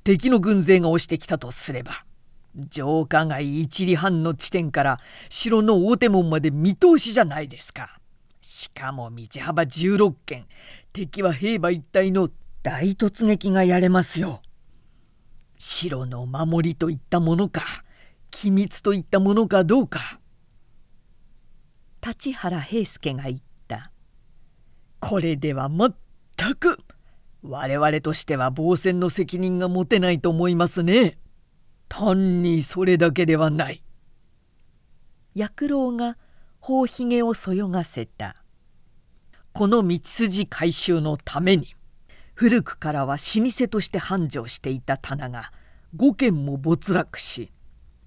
[0.04, 2.04] 敵の軍勢が押してきたとすれば
[2.70, 8.00] 城下街一里半の地点から城の大手門まで見通しじゃないですか。
[8.42, 10.46] しかも道幅16軒
[10.92, 12.30] 敵は兵馬一体の
[12.64, 14.42] 大突撃がやれますよ。
[15.58, 17.62] 城の守りといったものか
[18.32, 20.20] 機密といったものかどうか。
[22.06, 23.92] 立原平助が言った
[25.00, 26.80] これでは全く
[27.44, 31.18] 我々としては防戦の責任が持てないと思いますね。
[31.94, 33.84] 単にそれだけではない。
[35.36, 36.18] 薬郎が
[36.62, 38.38] 頬ひげをそよがせた。
[39.52, 41.76] この道筋改修のために
[42.34, 45.52] 古くからは老舗として繁盛していた棚が
[45.98, 47.52] 5軒も没落し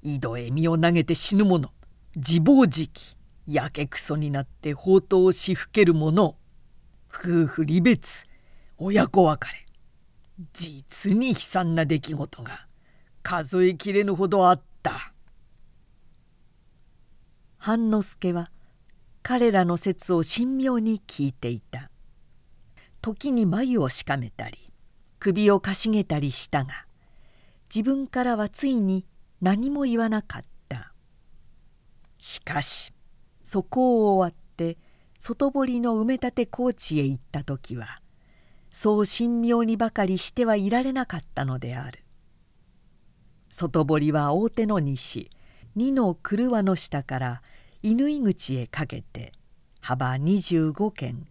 [0.03, 1.71] 井戸へ身を投げて死ぬ者
[2.17, 3.17] 自暴自棄
[3.47, 6.37] やけくそになって宝刀をしふける者
[7.11, 8.27] 夫婦離別
[8.79, 9.67] 親子別れ
[10.55, 12.64] 実に悲惨な出来事が。
[13.25, 15.15] 数えきれぬほどあった。
[17.57, 18.51] 半之助は
[19.23, 21.91] 彼らの説を神妙に聞いていた。
[23.01, 24.71] 時に眉をしかめたり
[25.19, 26.87] 首をかしげたりしたが
[27.75, 29.07] 自分からはついに
[29.41, 30.93] 何も言わなかった。
[32.19, 32.93] しかし
[33.43, 34.77] そこを終わって
[35.19, 38.03] 外堀の埋め立て高地へ行った時は
[38.71, 42.04] そう神妙にばかりしてはいられなかったのである。
[43.57, 45.31] 外堀は大手の西。
[45.77, 47.43] 二の車の下から
[47.85, 49.33] 乾口へかけて
[49.81, 51.29] 幅25軒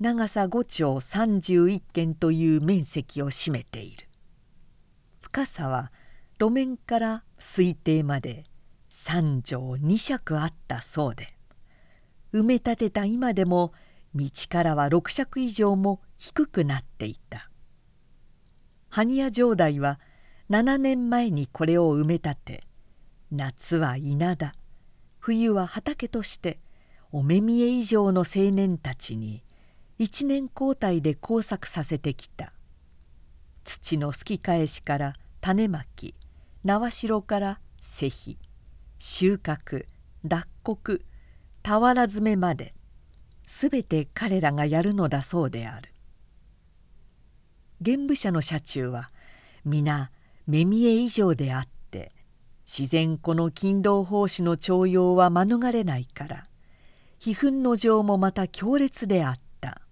[0.00, 4.08] 長さ5丁31軒という面積を占めている。
[5.20, 5.92] 深さは
[6.40, 8.44] 路面から水底まで
[8.90, 11.34] 3畳2尺あったそうで。
[12.32, 13.74] 埋め立てた今でも
[14.14, 17.50] 道からは6尺以上も低くなっていた。
[18.88, 20.00] 埴屋城代は
[20.50, 22.64] 7年前にこれを埋め立て。
[23.30, 24.54] 夏は稲田。
[25.18, 26.58] 冬は畑として。
[27.12, 29.42] お目見え以上の青年たちに。
[29.98, 32.54] 一年交代で工作させてきた。
[33.64, 36.14] 土のすき返しから種まき。
[36.64, 38.38] 縄代から施肥。
[38.98, 39.84] 収穫。
[40.24, 41.04] 脱穀。
[41.62, 42.74] 俵詰めまで。
[43.44, 45.92] すべて彼らがやるのだそうである。
[47.82, 49.10] 玄武者の車中は
[49.66, 50.10] 皆
[50.48, 52.10] 目見え以上であって
[52.66, 56.44] 自然この勤労奉仕の徴用は免れないから
[57.24, 59.82] 悲憤の情もまた強烈であった。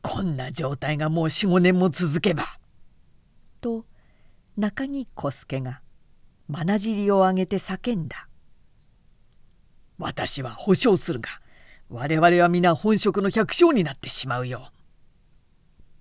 [0.00, 2.44] こんな状態がもう45年も続けば
[3.60, 3.84] と
[4.56, 5.80] 中木小助が
[6.46, 8.28] まなじりを上げて叫んだ。
[9.98, 11.28] 私は保証するが
[11.88, 14.70] 我々は皆本職の百姓になってしまうよ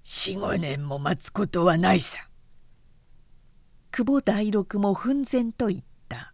[0.06, 2.27] 45年も待つことはないさ。
[3.92, 6.34] 久保大六も奮然と言った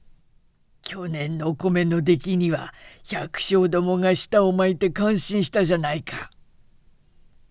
[0.82, 2.72] 「去年のお米の出来には
[3.04, 6.30] 百姓どもが舌を巻いて感心したじゃないか」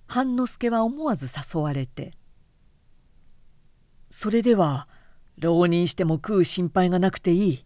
[0.08, 2.14] 半之助は思わず誘われて
[4.10, 4.88] 「それでは
[5.38, 7.66] 浪人しても食う心配がなくていい」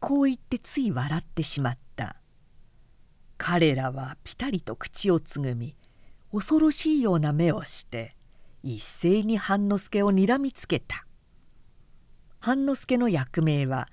[0.00, 1.88] こう言ってつい笑ってしまった。
[3.38, 5.76] 彼らはぴたりと口をつぐみ
[6.32, 8.16] 恐ろしいような目をして
[8.68, 11.06] 一斉に半之助をにらみつけた。
[12.38, 13.88] 半之助の役名は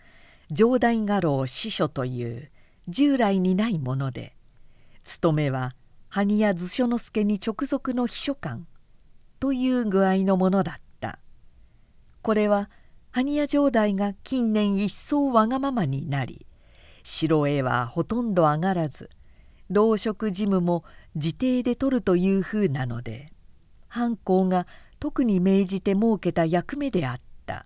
[0.52, 2.52] 上代家老司書という
[2.90, 4.36] 従来にないもので
[5.04, 5.74] 務めは
[6.10, 8.68] 埴屋図書之助に直属の秘書官
[9.40, 11.20] という具合のものだった。
[12.22, 12.70] これは
[13.12, 16.46] 埴屋城代が近年一層わがままになり
[17.04, 19.10] 城へはほとんど上がらず
[19.70, 20.84] 老職事務も
[21.16, 23.32] 自邸で取るというふうなので
[23.96, 24.68] 藩公が
[25.00, 27.66] 特に命じて設けた役目であった。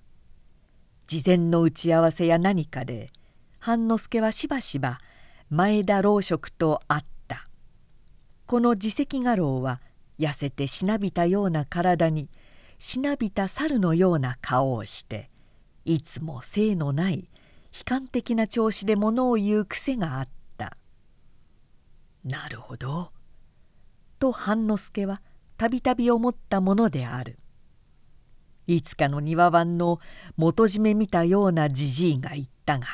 [1.08, 3.10] 事前の打ち合わせや何かで
[3.58, 5.00] 半之助はしばしば
[5.50, 7.46] 前田老職と会った。
[8.46, 9.82] この自責画廊は
[10.20, 12.30] 痩せてしなびたような体に
[12.78, 15.32] しなびた猿のような顔をして
[15.84, 17.30] いつも性のない
[17.74, 20.78] 悲観的な調子でものを言う癖があった
[22.24, 23.12] 「なるほど」
[24.20, 25.22] と半之助は
[25.60, 27.36] たびたび思ったものである。
[28.66, 30.00] いつかの庭番の
[30.38, 32.88] 元締め見たようなじじいが言ったが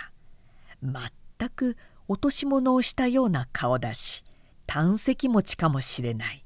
[0.82, 4.23] 全く落とし物をしたような顔だし
[4.65, 6.43] 胆石持ちかもしれない。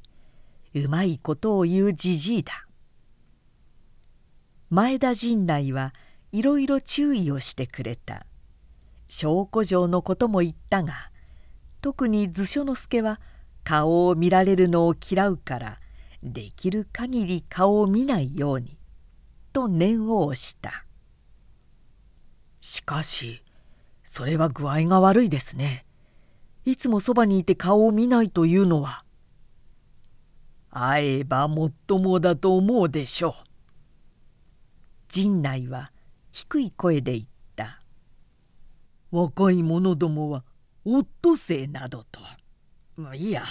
[0.73, 2.67] うまいことを言うじじいだ。
[4.69, 5.93] 前田陣内は
[6.33, 8.25] いろいろ注意をしてくれた。
[9.07, 11.11] 証拠城のことも言ったが
[11.81, 13.21] 特に図書之助は
[13.63, 15.79] 顔を見られるのを嫌うから
[16.23, 18.77] できる限り顔を見ないように
[19.53, 20.85] と念を押した。
[22.61, 23.43] しかし
[24.03, 25.85] それは具合が悪いですね。
[26.65, 29.03] いつもそばにいて顔を見ないというのは
[30.69, 33.33] 会えばもっともだと思うでしょう。
[35.07, 35.91] 陣内は
[36.31, 37.81] 低い声で言った
[39.09, 40.43] 「若い者どもは
[40.85, 42.19] オットセイなどと。
[43.15, 43.43] いや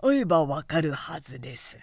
[0.00, 1.78] 会えばわかるはずです」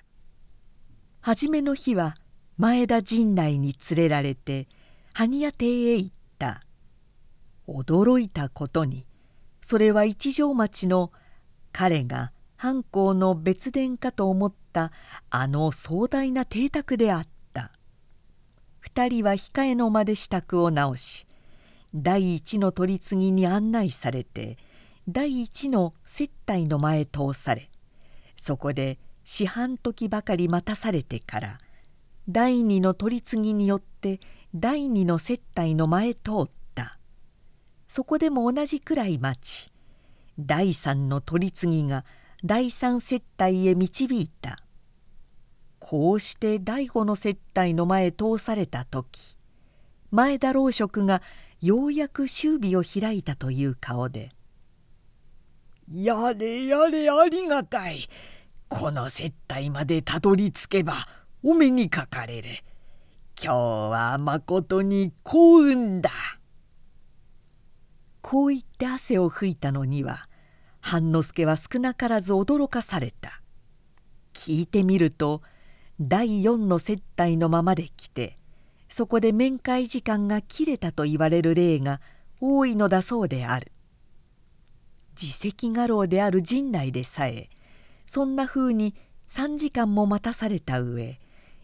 [1.21, 2.15] 初めの日は
[2.57, 4.67] 前田陣内に連れられて
[5.13, 6.63] 埴屋邸へ行った。
[7.67, 9.05] 驚いたことに
[9.61, 11.11] それは一条町の
[11.71, 14.91] 彼が藩校の別殿かと思った
[15.29, 17.71] あの壮大な邸宅であった。
[18.79, 21.27] 二人は控えの間で支度を直し
[21.93, 24.57] 第一の取り次ぎに案内されて
[25.07, 27.69] 第一の接待の前通され
[28.35, 31.59] そこで四半時ばかり待たされてから
[32.27, 34.19] 第二の取り次ぎによって
[34.53, 36.97] 第二の接待の前通った。
[37.87, 39.71] そこでも同じくらい待ち
[40.39, 42.05] 第三の取り次ぎが
[42.43, 44.57] 第三接待へ導いた。
[45.79, 49.35] こうして第五の接待の前通された時
[50.11, 51.21] 前田老職が
[51.59, 54.31] ようやく終尾を開いたという顔で
[55.91, 58.07] 「やれやれありがたい。
[58.71, 60.93] この接待までたどり着けば
[61.43, 62.47] お目にかかれる。
[63.37, 66.09] 今日はまことに幸運だ」
[68.23, 70.29] こう言って汗を拭いたのには
[70.79, 73.41] 半之助は少なからず驚かされた。
[74.33, 75.41] 聞いてみると
[75.99, 78.37] 第四の接待のままで来て
[78.87, 81.99] そこで面会時間が切れたと言われる例が
[82.39, 83.73] 多いのだそうである。
[85.21, 87.49] 自責画廊である陣内でさえ
[88.13, 88.93] そんなふうに
[89.29, 91.17] 3時間も待たされた上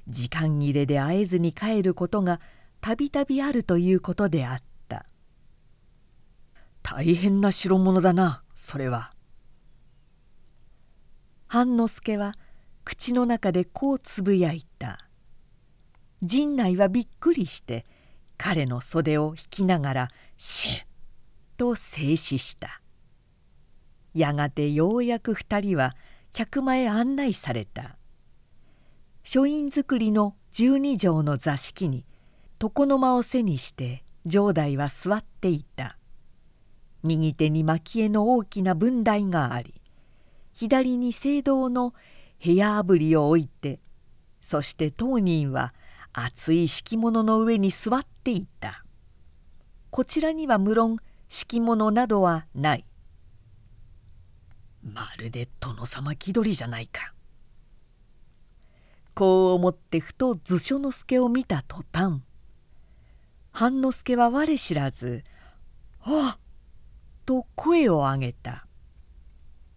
[0.07, 2.39] 時間切れで会えずに帰ることが
[2.79, 5.05] たびたびあるということであった。
[6.83, 9.11] 大変な代物だなそれは。
[11.47, 12.33] 半之助は
[12.85, 14.99] 口の中でこうつぶやいた。
[16.21, 17.85] 陣内はびっくりして
[18.37, 20.85] 彼の袖を引きながら「シュッ」
[21.59, 22.81] と静止した。
[24.13, 25.93] やがてようやく二人は
[26.37, 27.97] 客間へ案内された。
[29.23, 32.05] 書院造りの十二畳の座敷に
[32.61, 35.97] 床の間を背にして城代は座っていた。
[37.01, 39.81] 右手に蒔絵の大きな文台があり
[40.53, 41.95] 左に聖堂の
[42.45, 43.79] 部屋あぶりを置いて
[44.39, 45.73] そして当人は
[46.13, 48.83] 厚い敷物の上に座っていた。
[49.89, 50.97] こちらには無論
[51.29, 52.85] 敷物などはない。
[54.93, 57.13] まるで殿様気取りじゃないか。
[59.17, 62.21] こう思ってふと図書之助を見た途端
[63.51, 65.23] 半之助は我知らず
[66.05, 66.39] 「あっ!」
[67.25, 68.67] と声を上げた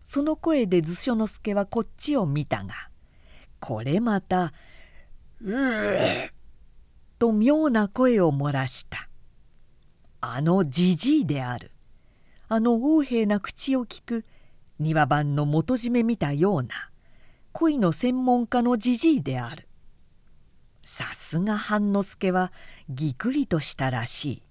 [0.03, 2.75] その声で図書之助はこっちを見たが
[3.61, 4.53] これまた
[5.41, 6.31] 「うえ!」
[7.19, 9.09] と妙な声を漏らした
[10.21, 11.71] あのじじいである
[12.49, 14.27] あの横柄な口を聞く
[14.81, 16.91] 庭番の元締め見たような
[17.53, 19.69] 恋の専門家のじじいである。
[20.83, 22.53] さすが半之助は
[22.89, 24.43] ぎくりとしたらしい。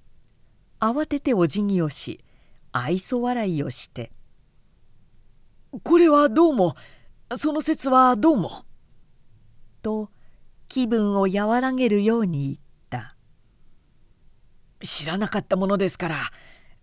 [0.79, 2.23] 慌ててお辞儀をし
[2.71, 4.11] 愛想笑いをして
[5.83, 6.75] 「これはどうも
[7.37, 8.65] その説はどうも」
[9.81, 10.09] と
[10.69, 12.57] 気分を和らげるように言っ
[12.89, 13.15] た
[14.81, 16.17] 「知らなかったものですから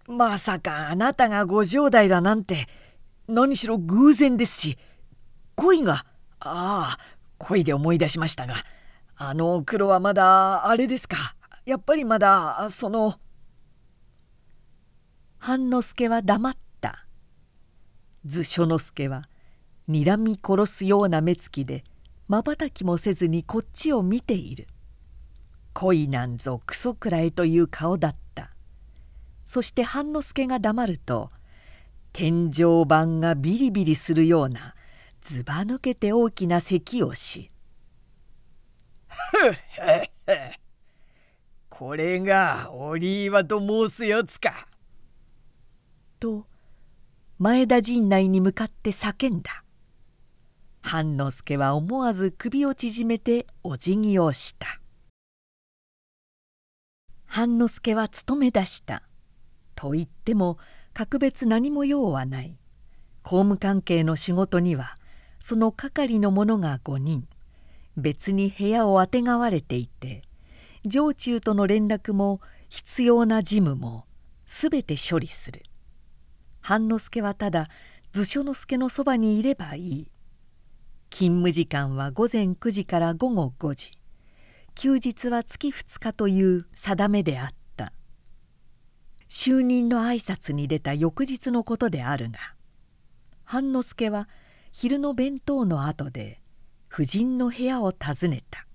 [0.08, 2.68] まさかあなたがご城代だなんて
[3.28, 4.78] 何しろ偶然ですし
[5.54, 6.06] 恋が
[6.40, 6.98] ああ
[7.38, 8.54] 恋で思い出しましたが
[9.16, 11.34] あの黒はまだあれですか？
[11.64, 13.14] やっぱりまだその
[15.38, 17.06] 半之助は黙った。
[18.24, 19.28] 図書之助は
[19.88, 21.84] 睨み殺すような目つきで
[22.28, 24.66] まばたきもせずにこっちを見ている。
[25.72, 28.50] 恋なんぞクソくらいという顔だった。
[29.44, 31.30] そして半之助が黙ると
[32.18, 34.74] 天井板がビリビリするような
[35.20, 37.50] ずば抜けて大きな咳をし
[41.68, 44.66] 「これがオリーワと申すやつか」
[46.18, 46.46] と
[47.36, 49.62] 前田陣内に向かって叫んだ。
[50.80, 54.80] 半之助は思わず首を縮めてお辞儀をした。
[57.26, 59.02] 半之助は勤め出した。
[59.74, 60.56] と言っても
[60.96, 62.56] 格別何も用はない。
[63.22, 64.96] 公務関係の仕事には
[65.40, 67.28] その係の者が5人。
[67.98, 70.22] 別に部屋をあてがわれていて
[70.88, 72.40] 城中との連絡も
[72.70, 74.06] 必要な事務も
[74.46, 75.64] 全て処理する。
[76.62, 77.68] 半之助はただ
[78.14, 80.10] 図書之助のそばにいればいい。
[81.10, 83.90] 勤務時間は午前9時から午後5時。
[84.74, 87.65] 休日は月2日という定めであった。
[89.28, 92.38] 就任の挨拶に出た翌日のことであるが
[93.44, 94.28] 半之助は
[94.72, 96.40] 昼の弁当の後で
[96.92, 98.66] 夫人の部屋を訪ねた。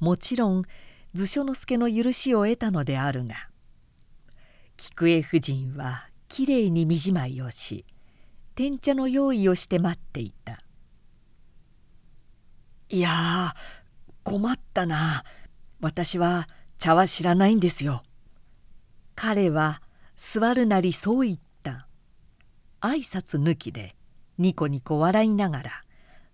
[0.00, 0.64] もちろん
[1.14, 3.48] 図書之助の許しを得たのであるが
[4.76, 7.86] 菊江夫人はきれいに身じまいをし
[8.54, 10.60] 天茶の用意をして待っていた
[12.90, 13.54] 「いや
[14.22, 15.24] 困ったな。
[15.80, 16.48] 私は
[16.78, 18.02] 茶は知らないんですよ」
[19.14, 19.82] 彼は
[20.16, 21.86] 座るなりそう言った。
[22.80, 23.96] 挨拶抜きで
[24.36, 25.70] ニコニコ笑いながら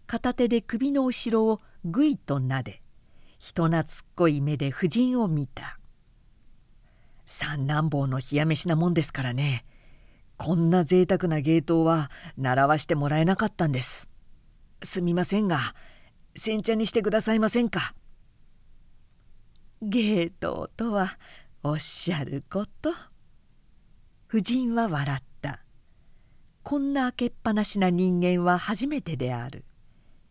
[0.07, 2.83] 片手で首の後ろをぐいとなで
[3.39, 3.85] 人懐っ
[4.17, 5.79] こい目で夫人を見た。
[7.27, 9.65] 三男坊の冷や飯なもんですからね。
[10.37, 14.09] こんな贅沢な芸当は習わしてもらえなかったんです。
[14.83, 15.75] すみませんが
[16.35, 17.95] 煎茶にしてくださいませんか。
[19.83, 21.17] 芸当とは
[21.63, 22.91] おっしゃること。
[24.31, 25.61] 夫人は笑った。
[26.63, 29.67] こんな開けっぱなしな人間は初めてである。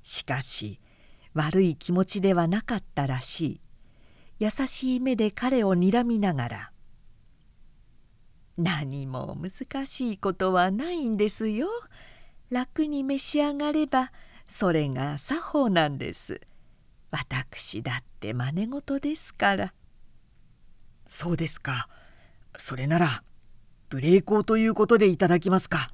[0.02, 0.80] しかし
[1.36, 3.62] 悪い気持ちではなかったらしい。
[4.40, 6.72] 優しい目で彼をにらみながら
[8.58, 11.68] 「何も難しいことはないんですよ。
[12.50, 14.12] 楽に召し上がれば
[14.48, 16.42] それが作法なんです。
[17.12, 19.74] 私だって真似事ですから」
[21.10, 21.90] そうですか。
[22.58, 23.24] それなら
[23.92, 25.92] 無礼講ということでいただきますか。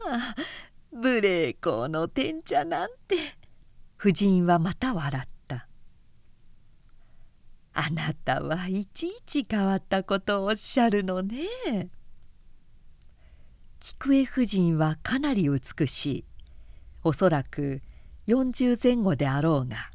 [0.00, 0.36] ああ
[0.92, 3.16] 無礼講の天茶なんて。
[3.98, 5.66] 夫人はまた笑った。
[7.74, 11.90] あなたはいちいち変わったことをおっしゃるのね。
[13.80, 16.24] 菊江夫人はかなり美しい。
[17.02, 17.82] おそらく
[18.28, 19.90] 40前後であろうが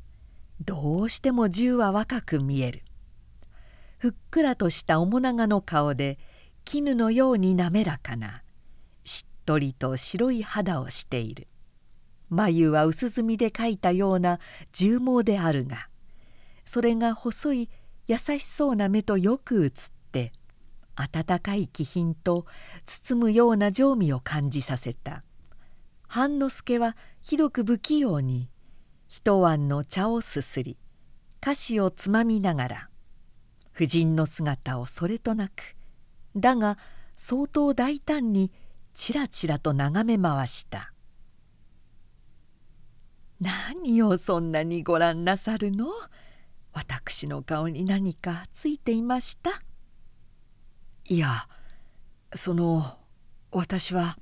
[0.59, 2.84] どうしても十は若く見える
[4.05, 6.19] ふっくらとした面長の顔で
[6.63, 8.43] 絹のように滑らかな
[9.03, 11.47] しっとりと白い肌をしている。
[12.29, 14.39] 眉は薄墨で描いたような
[14.73, 15.89] 重毛であるが
[16.65, 17.69] それが細い
[18.05, 19.71] 優しそうな目とよく映っ
[20.11, 20.33] て
[20.95, 22.45] 温かい気品と
[22.85, 25.23] 包むような情味を感じさせた。
[26.07, 28.51] 半之助はひどく不器用に
[29.07, 30.77] 一碗の茶をすすり
[31.41, 32.89] 菓子をつまみながら
[33.75, 35.75] 夫人の姿をそれとなく
[36.35, 36.77] だが
[37.17, 38.51] 相当大胆に
[38.93, 40.93] ちらちらと眺め回した
[43.41, 45.87] 何をそんなにご覧なさるの
[46.71, 49.61] 私の顔に何かついていました
[51.05, 51.47] いや
[52.33, 52.97] その
[53.51, 54.17] 私は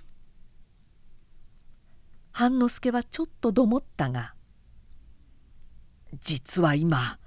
[2.32, 4.34] 半之助はちょっとどもったが
[6.20, 7.20] 実は今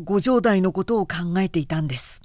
[0.00, 2.22] ご城代のことを考えていたんです。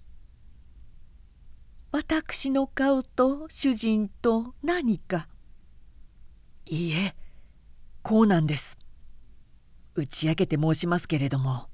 [1.92, 5.28] 私の顔と主人と何か。
[6.68, 7.16] いいえ
[8.04, 8.78] こうなんです。
[9.96, 11.68] 打ち明けて申しますけれども。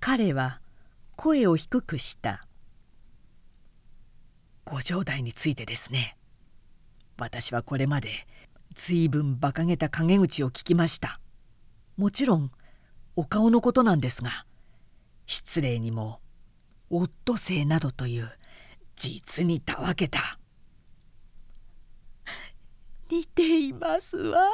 [0.00, 0.62] 彼は
[1.14, 2.46] 声を低くした。
[4.64, 6.16] ご城代についてですね。
[7.18, 8.08] 私はこれまで
[8.74, 11.20] 随分馬鹿げた陰口を聞きました。
[11.98, 12.50] もちろん
[13.14, 14.46] お顔のことなんですが。
[15.30, 16.20] 失礼にも
[16.90, 18.36] オットセイなどという
[18.96, 20.40] 実にたわけた。
[23.08, 24.50] 似ていますわ。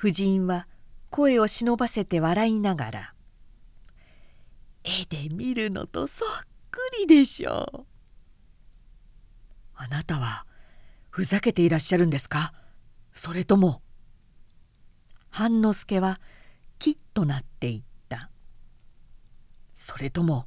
[0.00, 0.66] 夫人は
[1.10, 3.14] 声を忍ばせて笑いながら
[4.82, 6.28] 「絵で見るのとそっ
[6.72, 7.86] くりでしょう」
[9.76, 10.44] あなたは
[11.10, 12.52] ふざけていらっしゃるんですか？
[13.14, 13.80] それとも
[15.30, 16.20] 半之助は
[16.80, 17.87] きっとなっていた
[19.80, 20.46] それとも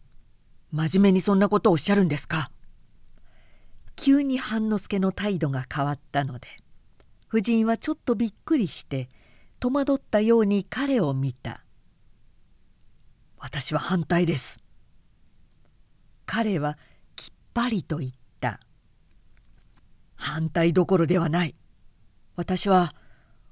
[0.74, 2.52] 真面目にそんなことをおっしゃるんですか？
[3.96, 6.50] 急に半之助の態度が変わったので
[7.30, 9.08] 夫人はちょっとびっくりして
[9.62, 11.64] 戸惑ったように彼を見た
[13.40, 14.60] 「私は反対です」
[16.28, 16.78] 彼は
[17.16, 18.12] きっぱりと言っ
[18.42, 18.60] た。
[20.16, 21.56] 反対どころではない。
[22.36, 22.94] 私は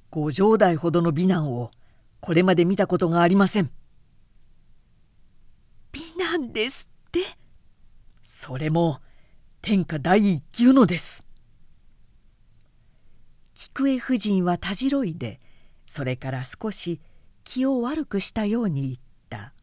[0.09, 1.71] 五丈代ほどの美男を
[2.19, 3.71] これまで見たことがありません。
[5.91, 7.19] 美男ですって。
[8.23, 9.01] それも
[9.61, 11.23] 天下第一級のです。
[13.53, 15.41] 菊江夫人はたじろいで
[15.85, 17.01] それから少し
[17.43, 18.95] 気を悪くしたように言っ
[19.27, 19.53] た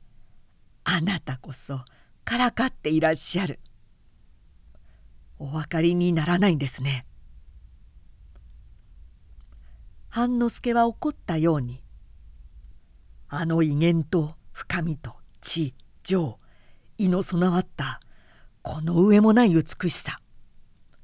[0.84, 1.84] 「あなたこそ
[2.24, 3.60] からかっていらっしゃる」
[5.38, 7.04] お分かりにならないんですね。
[10.08, 11.84] 半之助は怒ったように
[13.28, 16.38] 「あの威厳と深みと地情
[16.98, 18.00] 意の備わった
[18.62, 20.20] この上もない美しさ。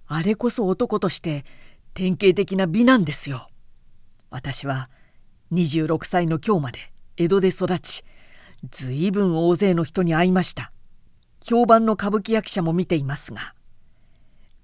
[0.08, 1.44] あれこそ男として
[1.94, 3.48] 典型的な美なんですよ。
[4.30, 4.90] 私は
[5.52, 6.78] 26歳の今日まで
[7.16, 8.04] 江戸で育ち
[8.70, 10.72] 随分大勢の人に会いました。
[11.44, 13.54] 評判の歌舞伎役者も見ていますが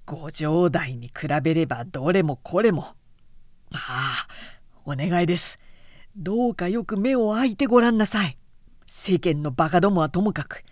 [0.04, 2.94] 五条代に比べればどれもこれも。
[3.72, 4.28] ああ
[4.84, 5.58] お願いです。
[6.16, 8.36] どうかよく目を開いてごらんなさい。
[8.94, 10.64] 世間のバカどもはともかく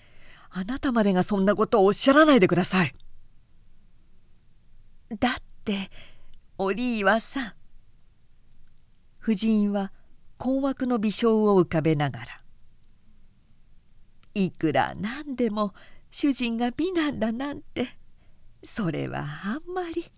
[0.51, 2.95] あなたまでがそんなことをおっしゃらないでください。
[5.18, 5.91] だって
[6.59, 7.53] 織岩さん
[9.23, 9.91] 夫人は
[10.37, 12.27] 困惑の微笑を浮かべながら
[14.35, 15.75] 「いくらなんでも
[16.11, 17.89] 主人が美男だなんて
[18.62, 20.12] それはあんまり」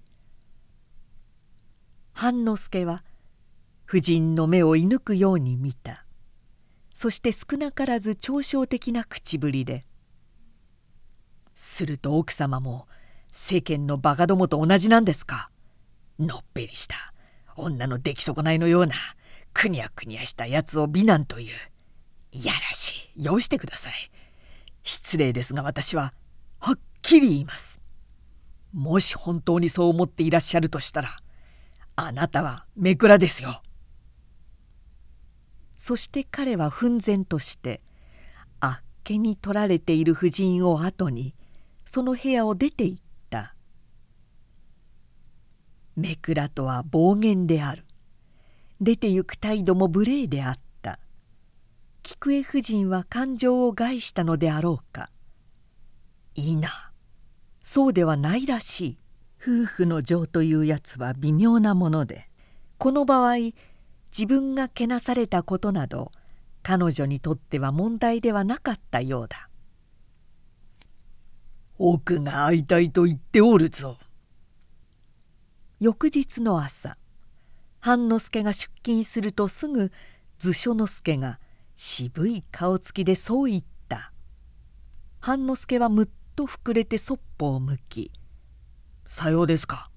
[2.12, 3.04] 半之助は
[3.88, 6.01] 夫人の目を射抜くように見た。
[7.02, 9.84] そして少なからず嘲笑的な口ぶりで
[11.56, 12.86] 「すると奥様も
[13.32, 15.50] 世間のバカどもと同じなんですか。
[16.20, 17.12] のっぺりした。
[17.56, 18.94] 女の出来損ないのような。
[19.52, 21.56] くにゃくにゃしたやつを美男という。
[22.30, 23.24] いやらしい。
[23.24, 23.94] よしてください。
[24.84, 26.12] 失礼ですが私は
[26.60, 27.80] はっきり言います。
[28.72, 31.18] もし本当にそう思っていらっしゃるとしたら
[31.96, 33.60] あなたはめくらですよ。
[35.84, 37.80] そして彼は奮然として
[38.60, 41.34] あっけに取られている婦人を後に
[41.84, 43.56] その部屋を出て行った。
[45.96, 47.84] めくらとは暴言である。
[48.80, 51.00] 出て行く態度も無礼であった。
[52.04, 55.10] 菊江夫人は感情を害したのであろうか。
[56.36, 56.92] いいな。
[57.60, 58.98] そうではないらしい。
[59.42, 62.28] 夫婦の情というやつは微妙なもので。
[62.78, 63.52] この場合
[64.12, 66.12] 自分がけなされたことなど
[66.62, 69.48] 彼女にとっては問題ではなかったようだ。
[71.78, 73.98] 奥が会いたいと言っておるぞ。
[75.80, 76.96] 翌日の朝
[77.80, 79.90] 半之助が出勤するとすぐ
[80.38, 81.40] 図書之助が
[81.74, 84.12] 渋い顔つきでそう言った。
[85.20, 88.10] 半之助はむっと膨れてそっぽを向き
[89.06, 89.90] さようですか」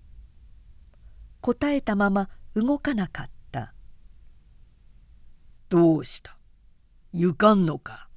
[1.42, 3.32] 答えたまま動かなかった
[5.70, 6.38] 「どうした？
[7.14, 8.08] 行かんのか?」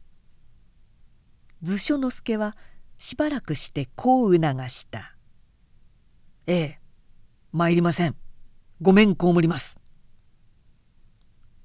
[1.62, 2.56] 図書之助は
[2.98, 5.16] しばらくしてこう促した
[6.46, 6.80] 「ええ
[7.52, 8.16] 参りません。
[8.80, 9.76] ごめんこむります」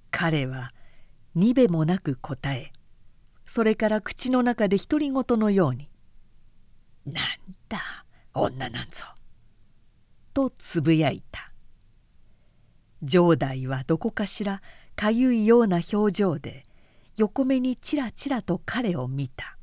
[0.09, 0.73] 彼は
[1.35, 2.71] にべもなく答え
[3.45, 5.89] それから口の中で独り言のように
[7.05, 7.15] 「なん
[7.67, 9.05] だ女なんぞ
[10.33, 11.51] とつぶやいた。
[13.05, 14.61] 城代はどこかしら
[14.95, 16.63] かゆいような表情で
[17.17, 19.57] 横目にちらちらと彼を見た。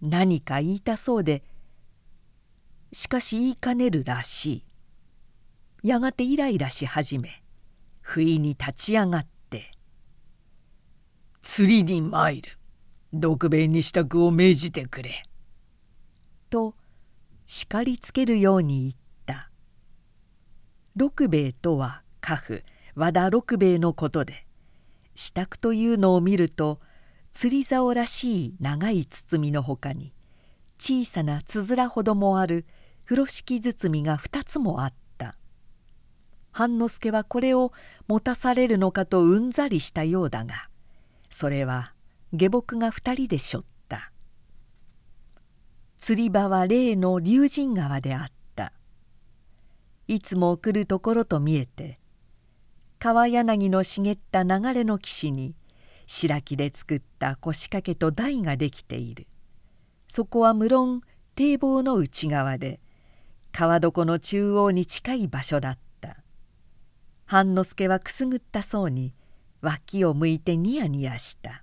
[0.00, 1.42] 何か言いたそうで
[2.92, 4.64] しかし言いかねるらし
[5.82, 5.88] い。
[5.88, 7.42] やがてイライラし始め
[8.00, 9.72] 不意に立ち上がって
[11.40, 12.58] 「釣りに参る。
[13.12, 15.10] 独兵衛に支度を命じてくれ」
[16.50, 16.74] と
[17.46, 18.94] 叱りつけるように言っ
[19.26, 19.50] た。
[20.96, 22.62] 六兵衛とは家父
[22.98, 24.44] 和田六兵衛のことで
[25.14, 26.80] 支度というのを見ると
[27.32, 30.12] 釣り竿らしい長い包みのほかに
[30.80, 32.66] 小さなつづらほどもある
[33.04, 35.36] 風呂敷包みが2つもあった。
[36.50, 37.72] 半之助はこれを
[38.08, 40.68] 持たされるのかとうんざりしたようだが
[41.30, 41.92] それは
[42.32, 44.10] 下僕が2人でしょった。
[45.98, 48.72] 釣り場は例の龍神川であった。
[50.08, 52.00] いつも来るところと見えて
[52.98, 55.54] 川柳の茂った流れの岸に
[56.06, 59.26] 白木で作った腰掛けと台ができている。
[60.08, 61.02] そこは無論
[61.34, 62.80] 堤防の内側で
[63.52, 66.16] 川床の中央に近い場所だった。
[67.26, 69.14] 半之助はくすぐったそうに
[69.60, 71.62] 脇を向いてニヤニヤした。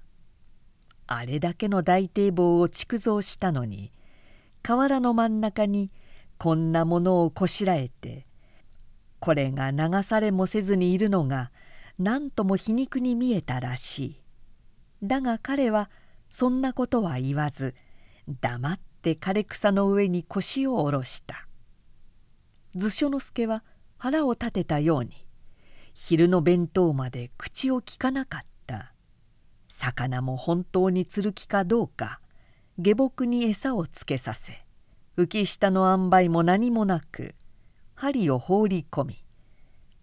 [1.07, 3.91] あれだけの大堤防を築造したのに
[4.63, 5.91] 河原の真ん中に
[6.37, 8.25] こんなものをこしらえて
[9.25, 11.51] これが流されもせずにいるのが
[11.97, 14.21] 何とも皮肉に見えたらしい。
[15.01, 15.89] だが彼は
[16.29, 17.73] そんなことは言わず
[18.39, 21.47] 黙って枯れ草の上に腰を下ろした。
[22.75, 23.63] 図書之助は
[23.97, 25.25] 腹を立てたように
[25.95, 28.93] 昼の弁当まで口をきかなかった。
[29.67, 32.21] 魚も本当に釣る気かどうか
[32.77, 34.63] 下僕に餌をつけさせ
[35.17, 37.33] 浮き下の塩梅も何もなく
[37.95, 39.23] 針を放り込み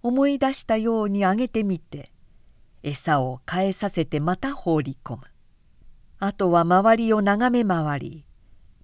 [0.02, 2.10] 思い出したようにあげてみて
[2.82, 5.22] 餌を変えさせてまた放り込む。
[6.18, 8.24] あとは周りを眺め回り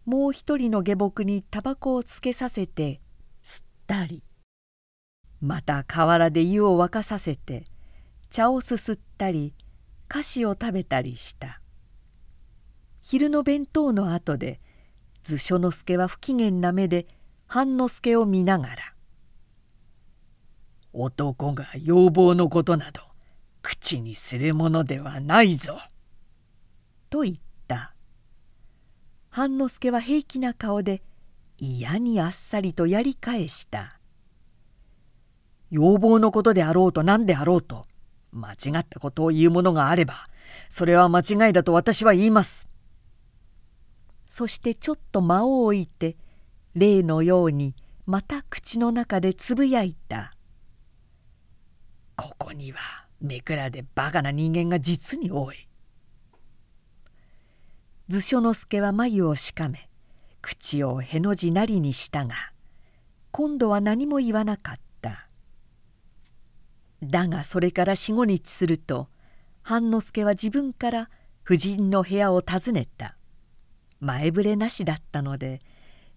[0.05, 3.01] もう一人の下僕にタバコをつけさせて
[3.45, 4.23] 吸ったり
[5.41, 7.65] また河原で湯を沸かさせて
[8.31, 9.55] 茶をすすったり
[10.09, 11.61] 菓子を食べたりした。
[13.01, 14.61] 昼の弁当の後で
[15.23, 17.07] 図書之助は不機嫌な目で
[17.47, 18.95] 半之助を見ながら
[21.01, 23.03] 「男が要望のことなど
[23.63, 25.79] 口にするものではないぞ」
[27.11, 27.37] と言っ
[27.67, 27.95] た。
[29.31, 31.03] 半之助は平気な顔で
[31.59, 33.99] 嫌にあっさりとやり返した。
[35.71, 37.87] 要望のことであろうと何であろうと
[38.33, 40.15] 間違ったことを言うものがあれば
[40.69, 42.67] それは間違いだと私は言います。
[44.27, 46.17] そしてちょっと間を置いて
[46.75, 47.75] 例のように
[48.07, 50.33] また口の中でつぶやいた
[52.19, 52.79] 「ここには
[53.21, 55.69] 目くらでバカな人間が実に多い」
[58.11, 59.89] 図書之助は眉をしかめ
[60.43, 62.35] 口をへの字なりにしたが
[63.31, 65.29] 今度は何も言わなかった。
[67.01, 69.09] だがそれから四五日すると
[69.63, 71.11] 半之助は自分から
[71.45, 73.17] 夫人の部屋を訪ねた。
[74.01, 75.61] 前触れなしだったので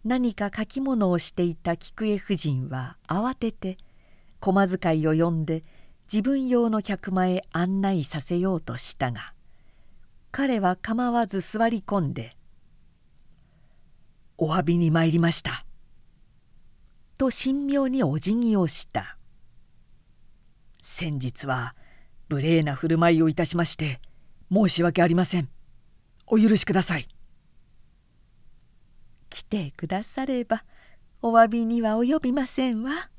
[0.03, 3.77] 何か書き物をしていた菊江夫人は慌てて
[4.39, 5.63] 駒使いを呼んで
[6.11, 9.33] 自分用の客間へ案内させようとしたが
[10.31, 12.35] 彼は構わず座り込んで
[14.37, 15.65] 「お詫びに参りました」
[17.17, 19.17] と神妙にお辞儀をした
[20.81, 21.75] 先日は
[22.27, 24.01] 無礼な振る舞いをいたしまして
[24.51, 25.49] 申し訳ありません。
[26.33, 27.07] お許しください
[29.29, 30.63] 来てくだされば
[31.21, 33.10] お詫びには及びませんわ。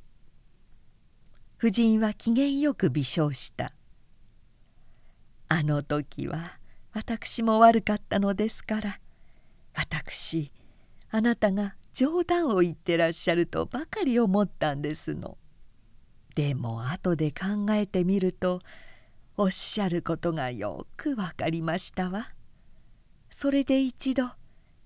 [1.65, 3.73] 夫人は機嫌よく微笑した
[5.47, 6.59] あの時は
[6.93, 8.99] 私も悪かったのですから
[9.73, 10.51] 私
[11.13, 15.39] あなたが冗談を言ってらっしゃるとばかり思ったんですの。
[16.35, 18.61] でも後で考えてみると
[19.37, 22.31] おっしゃることがよくわかりましたわ。
[23.31, 24.31] それで一度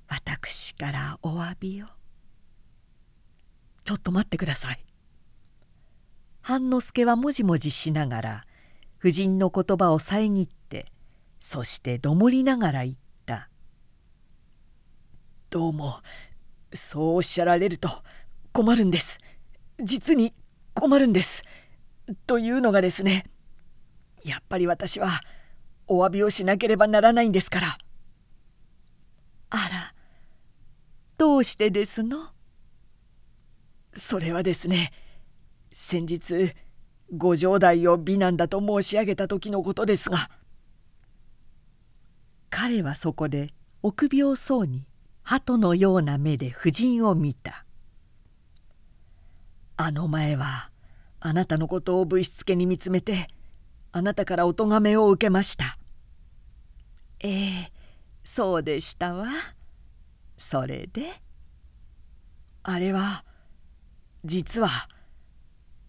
[0.09, 1.87] 私からお詫びを。
[3.85, 4.86] ちょっと待ってください。
[6.47, 8.45] 半之助はもじもじしながら
[9.01, 10.87] 夫人の言葉を遮って
[11.41, 13.49] そしてどもりながら言った
[15.51, 15.99] 「どうも
[16.73, 17.91] そうおっしゃられると
[18.53, 19.19] 困るんです。
[19.83, 20.33] 実に
[20.73, 21.43] 困るんです」
[22.29, 23.27] というのがですね
[24.23, 25.21] やっぱり私は
[25.89, 27.79] お詫びをしなければならないんですから
[29.51, 29.95] あら
[31.19, 32.31] どうしてですの？
[33.95, 34.93] それはですね
[35.79, 36.55] 先日
[37.15, 40.31] ご城代を美男だと申し上げた時のことですが
[42.49, 43.53] 彼はそこで
[43.83, 44.89] 臆病そうに
[45.23, 47.67] 鳩のような目で夫人を見た。
[49.77, 50.71] あの前は
[51.21, 53.29] あなたのことをぶしつけに見つめて
[53.93, 55.77] あなたからお咎めを受けました。
[57.21, 57.73] ええ
[58.25, 59.29] そうでしたわ。
[60.39, 61.03] それで
[62.63, 63.25] あれは
[64.25, 64.89] 実は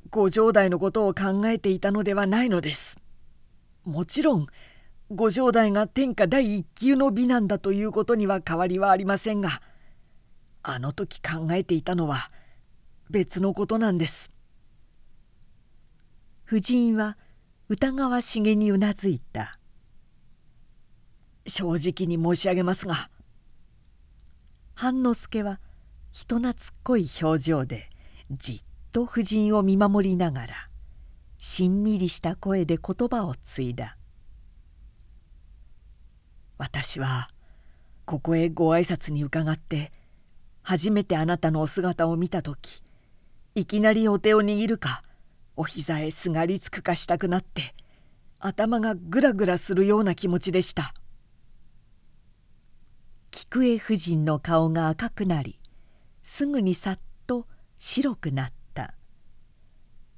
[0.10, 2.98] ご城代のことを考えていたのではないのです。
[3.84, 4.48] もちろん
[5.10, 9.62] ご城代が天下第一級の美男だということには変わりはありませんが
[10.64, 12.30] あの時考えていたのは
[13.10, 14.32] 別のことなんです。
[16.46, 17.18] 夫人は
[17.70, 19.60] 疑わしげにうなずいた。
[21.48, 23.10] 正直に申し上げますが
[24.76, 25.60] 半之助は
[26.12, 27.90] 人懐っこい表情で
[28.32, 28.67] じっ
[28.98, 30.70] と夫人を見守りながら
[31.38, 33.96] しんみりした声で言葉を継いだ。
[36.58, 37.30] 私は
[38.06, 39.92] ここへご挨拶に伺って
[40.64, 42.82] 初めてあなたのお姿を見た時
[43.54, 45.04] いきなりお手を握るか
[45.56, 47.76] お膝へすがりつくかしたくなって
[48.40, 50.96] 頭がぐらぐらするような気持ちでした。
[53.30, 55.60] 菊江夫人の顔が赤くなり
[56.24, 57.46] すぐにさっと
[57.78, 58.57] 白くなった。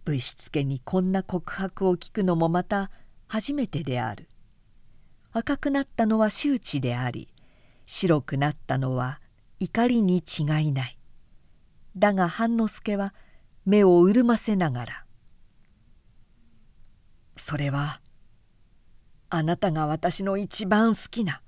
[0.10, 2.89] ぶしつけにこんな告白を聞くのもまた
[3.28, 4.28] 初めてである。
[5.34, 7.30] 赤くなったのは周知であり
[7.86, 9.22] 白くなったのは
[9.60, 10.97] 怒りに違いない。
[11.95, 13.14] だが半之助は
[13.68, 15.05] 目を潤ませながら
[17.38, 18.01] 「それは
[19.30, 21.43] あなたが私の一番好きな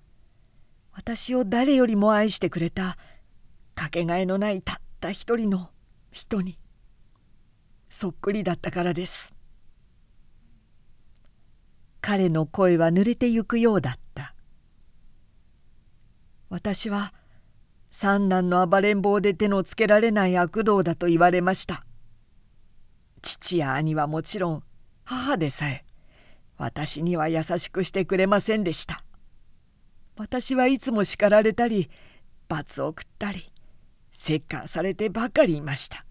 [0.91, 2.99] 私を誰よりも愛してくれた
[3.73, 5.71] かけがえのないたった一人の
[6.11, 6.60] 人に
[7.91, 9.35] そっくりだったからです」。
[11.99, 14.33] 彼の声は濡れてゆくようだった。
[16.49, 17.13] 私は
[17.91, 21.85] 三男の暴れん坊で手のつけられない悪道だと言われました。
[23.21, 24.63] 父や兄はもちろん
[25.03, 25.85] 母でさえ
[26.57, 29.03] 私には優しくしてくれませんでした。
[30.17, 31.89] 私はいつも叱られたり
[32.47, 33.51] 罰を送ったり
[34.27, 36.05] 折檻されてばかりいました。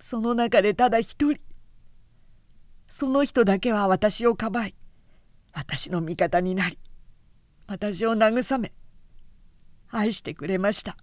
[0.00, 1.40] その中でただ一人。
[2.86, 4.74] その人だけは私をかばい。
[5.52, 6.78] 私の味方になり。
[7.66, 8.72] 私を慰め。
[9.90, 10.96] 愛してくれました。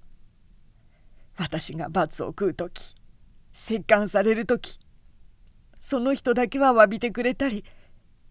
[1.38, 2.96] 私が罰を食う時。
[3.70, 4.80] 折檻される時。
[5.80, 7.64] その人だけは詫びてくれたり。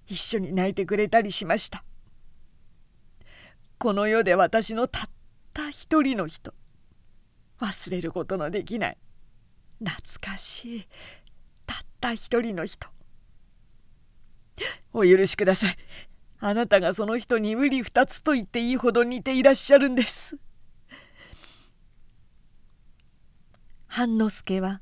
[0.07, 1.85] 一緒に泣いてくれたりしました。
[3.79, 5.11] この世で私のたっ
[5.53, 6.55] た一人の人。
[7.61, 8.99] 忘れることのできない。
[9.85, 10.89] 懐かしい。
[11.67, 12.89] たった一人の人。
[14.93, 15.77] お許しください。
[16.41, 20.37] あなたがその人に無理二つと言っていいほど似ていらっしゃるんです。
[23.87, 24.81] 半之助は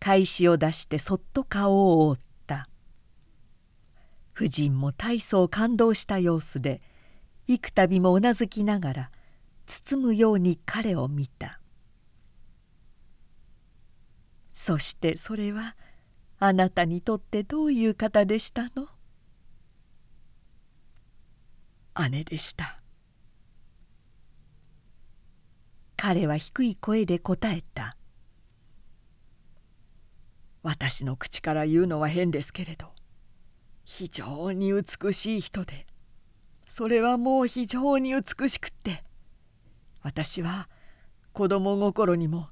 [0.00, 2.68] 返しを出してそっと顔を覆った。
[4.36, 6.82] 夫人も大層感動した様子で
[7.46, 9.10] 幾度もうなずきながら
[9.66, 11.60] 包むように彼を見た。
[14.54, 15.76] そしてそれは
[16.38, 18.88] あなたにとってどういう方でしたの？
[22.08, 22.80] 姉でした。
[25.96, 27.96] 彼は低い声で答えた。
[30.62, 32.86] 私の口から言うのは変ですけれど
[33.84, 35.86] 非常に美しい人で
[36.70, 39.04] それはもう非常に美しくって
[40.02, 40.70] 私は
[41.34, 42.48] 子供心にも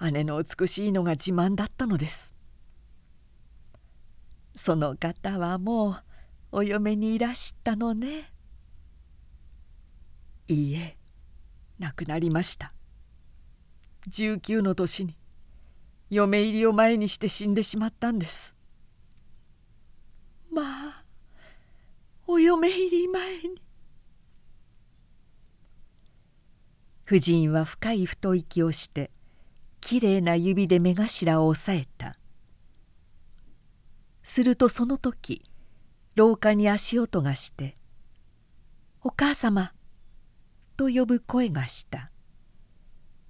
[0.00, 2.34] 姉の美しいのが自慢だったのです。
[4.54, 5.96] その方はもう
[6.52, 8.32] お嫁にいらしたのね。
[10.48, 10.96] いいえ
[11.78, 12.72] 亡くなりました。
[14.08, 15.16] 19の年に
[16.10, 18.54] 嫁入りを前にして死んでしまったんです。
[20.50, 21.04] まあ
[22.26, 23.62] お嫁入り前に。
[27.06, 29.10] 夫人は深い太い息をして
[29.86, 32.18] きれいな指で目頭を押さえた。
[34.24, 35.44] するとその時
[36.16, 37.76] 廊下に足音がして
[39.00, 39.72] 「お母様
[40.76, 42.10] と呼ぶ声がした。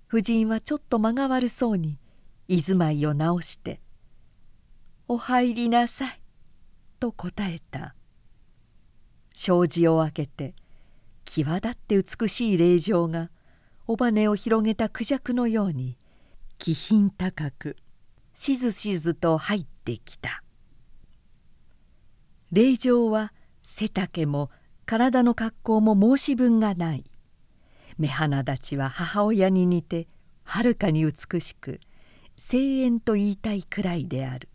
[0.08, 2.00] 夫人はちょっと間が悪そうに
[2.48, 3.82] 居住まいを直して
[5.08, 6.22] 「お入りなさい」
[6.98, 7.94] と答えた。
[9.34, 10.54] 障子を開けて
[11.26, 13.30] 際立って美しい霊場が
[13.86, 15.98] 尾羽を広げたクジャクのように
[16.58, 17.76] 気品高く。
[18.34, 20.42] しずしずと入ってきた。
[22.52, 23.32] 霊場は
[23.62, 24.50] 背丈も
[24.84, 27.04] 体の格好も申し分がない。
[27.98, 30.06] 目鼻立ちは母親に似て
[30.44, 31.80] はるかに美しく
[32.36, 34.48] 声援と言いたいくらいである。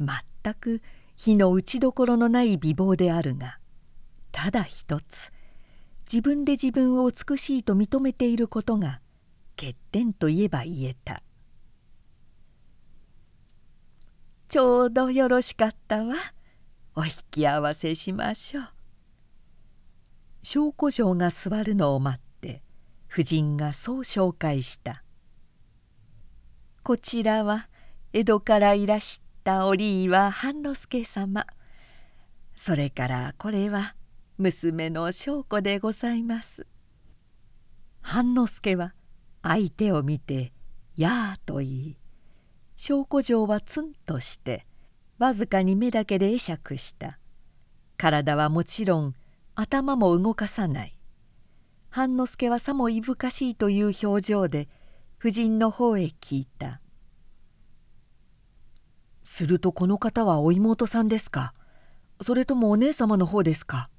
[0.00, 0.80] 全く
[1.16, 3.58] 火の打ちどころのない美貌であるが
[4.32, 5.32] ただ一つ
[6.04, 9.00] 自分で自分を美しいと認めていることが
[9.56, 11.22] 欠点といえば言えた。
[14.48, 16.14] ちょうどよろしかったわ。
[16.94, 18.68] お引き合わせしましょう。
[20.42, 22.62] 証拠嬢が座るのを待って
[23.10, 25.04] 夫人がそう紹介した
[26.82, 27.68] 「こちらは
[28.12, 31.46] 江戸からいらした折岩半之助様。
[32.54, 33.94] それからこれは
[34.36, 36.66] 娘の祥子でございます」
[38.02, 38.94] 半之助は
[39.42, 40.52] 相手を見て
[40.96, 41.96] 「やあ」と言い
[42.76, 44.66] 祥子嬢はツンとして
[45.18, 47.18] わずかに目だけで会釈した
[47.96, 49.14] 体はもちろん
[49.54, 50.98] 頭も動かさない
[51.90, 54.68] 半之助はさもいぶかしいという表情で
[55.18, 56.80] 夫人の方へ聞いた
[59.24, 61.54] 「するとこの方はお妹さんですか？
[62.22, 63.90] それともお姉様の方ですか?」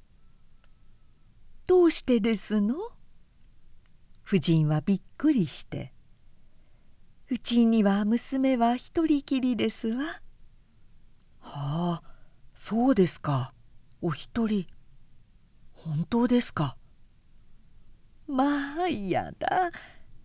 [1.67, 2.75] 「どうしてですの?」
[4.33, 5.93] 夫人はびっくりして
[7.29, 10.03] 「うちには娘は一人きりですわ。
[11.39, 12.01] はあ
[12.55, 13.53] そうですか。
[14.01, 14.65] お一人。
[15.73, 16.77] 本当ですか
[18.27, 19.71] まあやだ。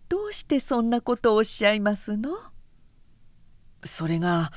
[0.07, 2.31] どうしてそんなことをおっしゃいますの
[3.83, 4.51] それが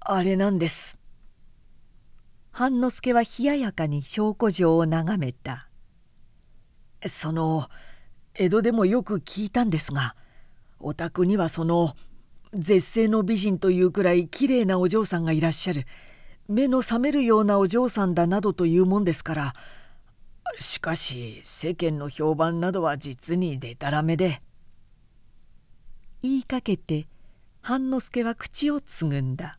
[0.00, 0.98] あれなんです。
[2.50, 5.68] 半之助は冷ややかに証拠状を眺めた。
[7.06, 7.68] その
[8.38, 10.14] 江戸でもよく聞いたんですが
[10.78, 11.96] お宅にはその
[12.52, 15.86] 絶世の美人というくらいきれいなお嬢さんがいらっしゃる
[16.48, 19.54] 目の覚めるようなお嬢さんだなどというもんですから
[20.58, 24.40] しかし世間の評判などは実にでたらめで。
[26.22, 27.06] 言いかけて
[27.60, 29.58] 半之助は口をつぐんだ。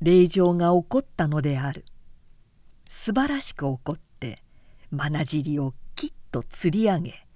[0.00, 1.84] 令状が起こったのである。
[2.88, 4.42] 素晴らしく怒って
[4.90, 5.74] まなじりを
[6.32, 7.26] とつり上げ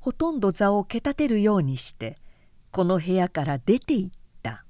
[0.00, 2.16] ほとんど座をけたてるようにして
[2.70, 4.10] この部屋から出て行っ
[4.42, 4.64] た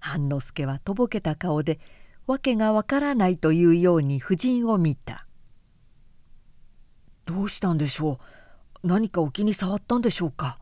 [0.00, 1.78] 半之助はとぼけた顔で
[2.26, 5.26] 訳がわからないというように夫人を見た
[7.24, 8.18] 「どうしたんでしょ
[8.82, 8.86] う？
[8.86, 10.58] 何かお気に障ったんでしょうか?」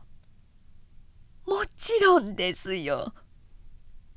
[1.47, 3.13] もちろんですよ。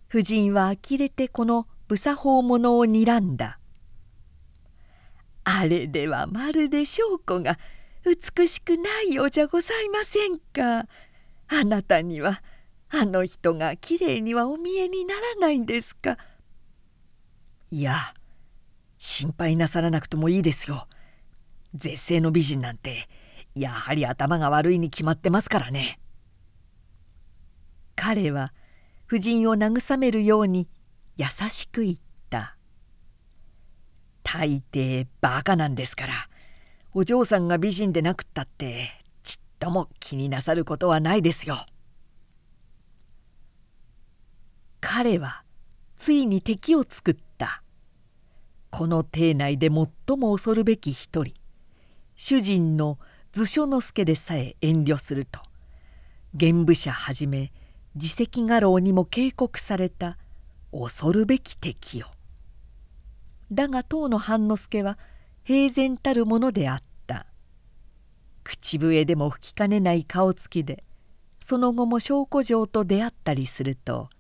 [0.09, 3.59] 夫人は呆れてこの無作法者を睨んだ。
[5.43, 7.59] あれではまるで証拠が
[8.05, 10.87] 美しくないようじゃございませんか？
[11.49, 12.43] あなたには
[12.91, 16.19] あの人がきれいにはお見えにならないんですか？
[17.71, 18.15] いや
[18.99, 20.87] 心配なさらなくともいいですよ。
[21.75, 23.09] 絶世の美人なんて
[23.55, 25.99] やはり頭が悪いに決まってますからね。
[27.97, 28.53] 彼は
[29.07, 30.69] 夫人を慰めるように
[31.17, 31.97] 優しく言っ
[32.29, 32.57] た
[34.23, 36.29] 「大抵バカなんですから
[36.95, 38.89] お嬢さんが美人でなくったって
[39.25, 41.67] ちっとも気になさることはないですよ」
[44.81, 45.43] 彼は
[45.97, 47.63] ついに敵を作った。
[48.71, 51.35] この邸内で最も恐るべき一人。
[52.17, 52.99] 主人の
[53.33, 55.41] 図書之助でさえ遠慮すると。
[56.35, 57.53] 玄武者はじめ
[57.95, 60.19] 自責画廊にも警告された
[60.71, 62.11] 恐るべき敵よ。
[63.51, 64.99] だが当の半之助は
[65.45, 66.95] 平然たるものであった。
[68.45, 70.85] 口笛でも吹きかねない顔つきで
[71.45, 74.11] その後も証拠状と出会ったりすると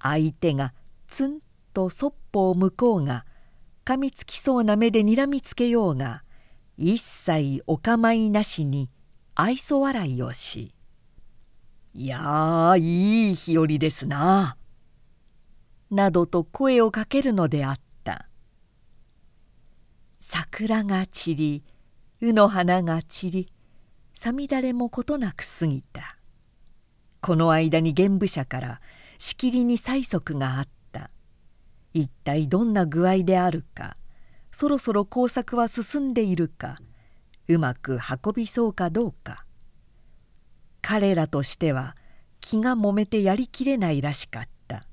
[0.00, 0.74] 相手が
[1.06, 1.38] ツン
[1.74, 3.24] とそっぽを向こうが
[3.84, 6.22] 噛みつきそうな目でにらみつけようが
[6.76, 8.90] 一切お構いなしに
[9.34, 10.72] 愛想笑いをし
[11.94, 14.56] いやいい日和ですな」
[15.90, 17.87] などと声をかけるのであった。
[20.30, 21.64] 桜が散り
[22.20, 23.52] 卯の花が散り
[24.12, 26.18] さみだれもことなく過ぎた。
[27.22, 28.80] この間に玄武者から
[29.18, 31.08] しきりに催促があった。
[31.94, 33.96] 一体どんな具合であるか
[34.52, 36.76] そろそろ工作は進んでいるか
[37.48, 39.46] うまく運びそうかどうか。
[40.82, 41.96] 彼らとしては
[42.40, 44.86] 気がもめてやりきれないらしかった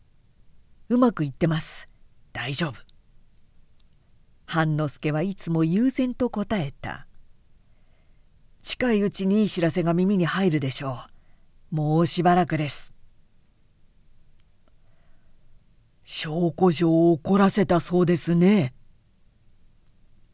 [0.90, 1.88] 「うまくいってます。
[2.34, 2.74] 大丈夫」
[4.50, 7.06] 半之助はいつも悠然と答えた
[8.62, 11.04] 「近いうちにいい知らせが耳に入るでしょ
[11.70, 11.76] う。
[11.76, 12.92] もうしばらくです」
[16.02, 18.74] 証拠状を怒らせたそうですね。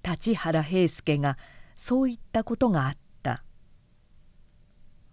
[0.03, 1.37] 立原平助が
[1.77, 3.45] そう言ったことがあった。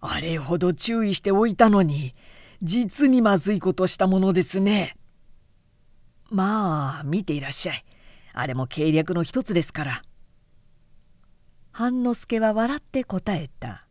[0.00, 2.14] あれほど注意しておいたのに
[2.62, 4.96] 実にまずいことしたものですね。
[6.30, 7.84] まあ見ていらっしゃい。
[8.34, 10.02] あれも計略の一つですから。
[11.72, 13.86] 半之助は笑って答えた。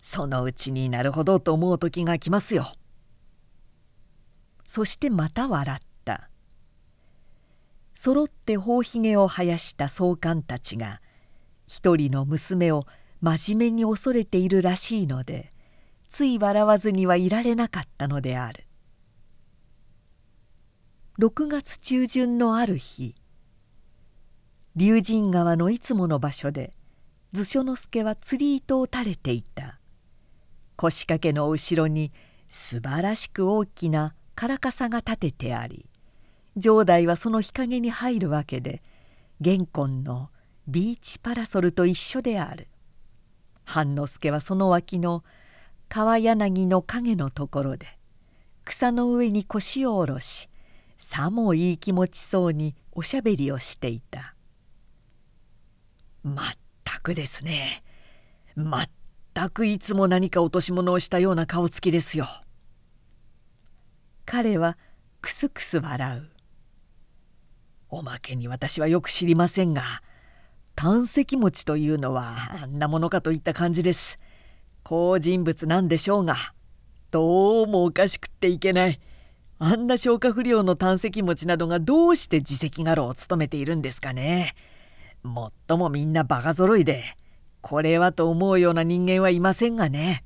[0.00, 2.72] そのうちになるほどと思う時が来ますよ。
[4.66, 6.30] そしてまた笑った。
[7.94, 11.00] そろって頬ひげを生やした総監たちが
[11.66, 12.84] 一人の娘を
[13.20, 15.50] 真面目に恐れているらしいので
[16.10, 18.64] つい笑わずにはいられなかったのである
[21.18, 23.14] 6月中旬のある日
[24.76, 26.70] 龍神川のいつもの場所で
[27.32, 29.80] 図書之助は釣り糸を垂れていた。
[30.76, 32.12] 腰掛けの後ろに
[32.50, 35.86] 素晴らしく大きな唐傘が立ててあり
[36.60, 38.82] 城代はその日陰に入るわけで
[39.40, 40.28] 玄根の
[40.68, 42.68] ビーチパラソルと一緒である。
[43.64, 45.24] 半之助はその脇の
[45.88, 47.86] 川柳の影のところで
[48.66, 50.50] 草の上に腰を下ろし
[50.98, 54.34] さもいい気持ちそうにおしゃべりをしていた
[56.26, 56.46] 「まっ
[56.84, 57.82] たくですね
[58.54, 58.90] まっ
[59.36, 62.26] 全くいつも何か落とし物をしたような顔つきですよ。
[64.24, 64.78] 彼は
[65.20, 66.30] クスクス笑う。
[67.90, 69.82] おまけに私はよく知りませんが
[70.74, 74.18] 胆石持ちというのはあんなものかといった感じです。
[74.82, 76.54] 好人物なんでしょうが
[77.10, 78.98] どうもおかしくっていけない。
[79.58, 84.54] あんな消化不良の胆石持ちなどがどうして自責画廊を務めているんですかね。
[85.26, 87.02] もっともみんなバカ揃いで
[87.60, 90.24] これはと思うような人間はいませんがね。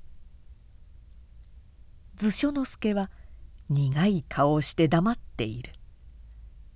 [2.16, 3.10] 図書之助は
[3.70, 5.72] 苦い顔をして黙っている。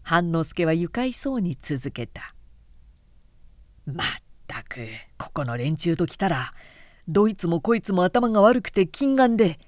[0.03, 2.35] 半之助は愉快そうに続けた。
[3.85, 4.07] まっ
[4.47, 4.87] たく
[5.18, 6.55] ここの連中ときたら
[7.07, 9.59] どいつもこいつも頭が悪くて金眼で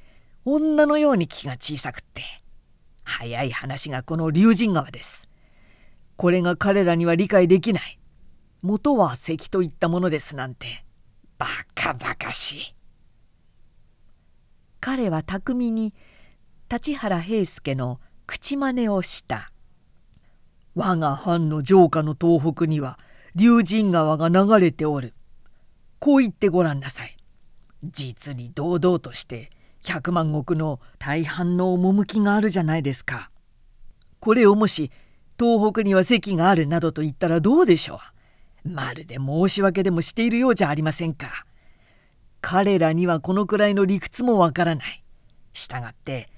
[0.46, 2.22] 女のように気が小さくって
[3.04, 5.28] 早い話がこの龍神川です。
[6.16, 7.98] これが彼らには理解できない。
[8.66, 10.84] 元は石といったものですなんて
[11.38, 12.74] バカバカしい。
[14.80, 15.94] 彼は巧みに
[16.68, 19.52] 立原平助の口真似をした。
[20.74, 22.98] 我が藩の城下の東北には
[23.36, 25.14] 龍神川が流れておる。
[26.00, 27.16] こう言ってごらんなさい。
[27.84, 29.50] 実に堂々として
[29.84, 33.30] 百万石の大半の趣があるじゃないですか。
[34.18, 34.90] これをもし
[35.38, 38.15] 東北には席があるなどと言ったらどうでしょう。
[38.66, 41.46] まるで申し訳でもしているようじゃありませんか。
[42.40, 45.04] 彼らにはこのくらいの理屈もわからない。
[45.52, 46.28] したがって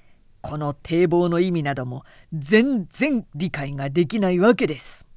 [0.41, 2.03] この堤防の意味なども
[2.33, 5.09] 全然理解ができないわけです。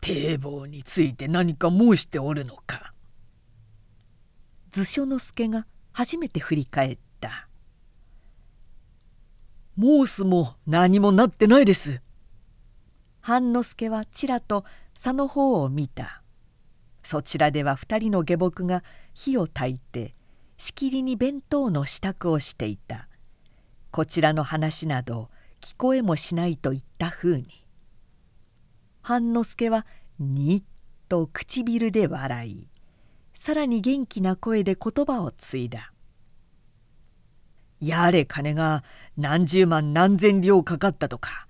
[0.00, 2.94] 堤防について何か申しておるのか
[4.70, 7.48] 図書之助が初めて振り返った
[9.78, 12.00] 「申すも何もなってないです」
[13.20, 14.64] 半之助はちらと
[15.02, 16.22] 佐の方を見た。
[17.02, 18.84] そちらでは二人の下僕が
[19.14, 20.14] 火を焚いて
[20.58, 23.08] しきりに弁当の支度をしていた。
[23.90, 25.30] こちらの話など
[25.62, 27.64] 聞こえもしないといったふうに。
[29.00, 29.86] 半之助は
[30.18, 30.62] にっ
[31.08, 32.68] と唇で笑い
[33.34, 35.94] さらに元気な声で言葉を継いだ
[37.80, 38.84] 「やれ金が
[39.16, 41.48] 何十万何千両かかったとか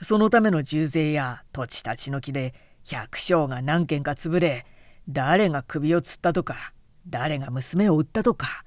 [0.00, 2.54] そのための重税や土地立ち退きで
[2.84, 4.66] 百姓が何軒か潰れ
[5.08, 6.72] 誰が首を吊ったとか
[7.08, 8.64] 誰が娘を売ったとか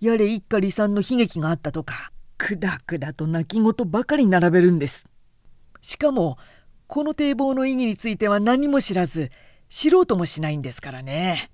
[0.00, 5.06] やれ一家離散の悲劇があったとかくだくだと泣き言ばかり並べるんです。
[5.80, 6.38] しかも
[6.86, 9.30] この堤防の意義については何も知らず
[9.68, 11.50] 知ろうともしないんですからね。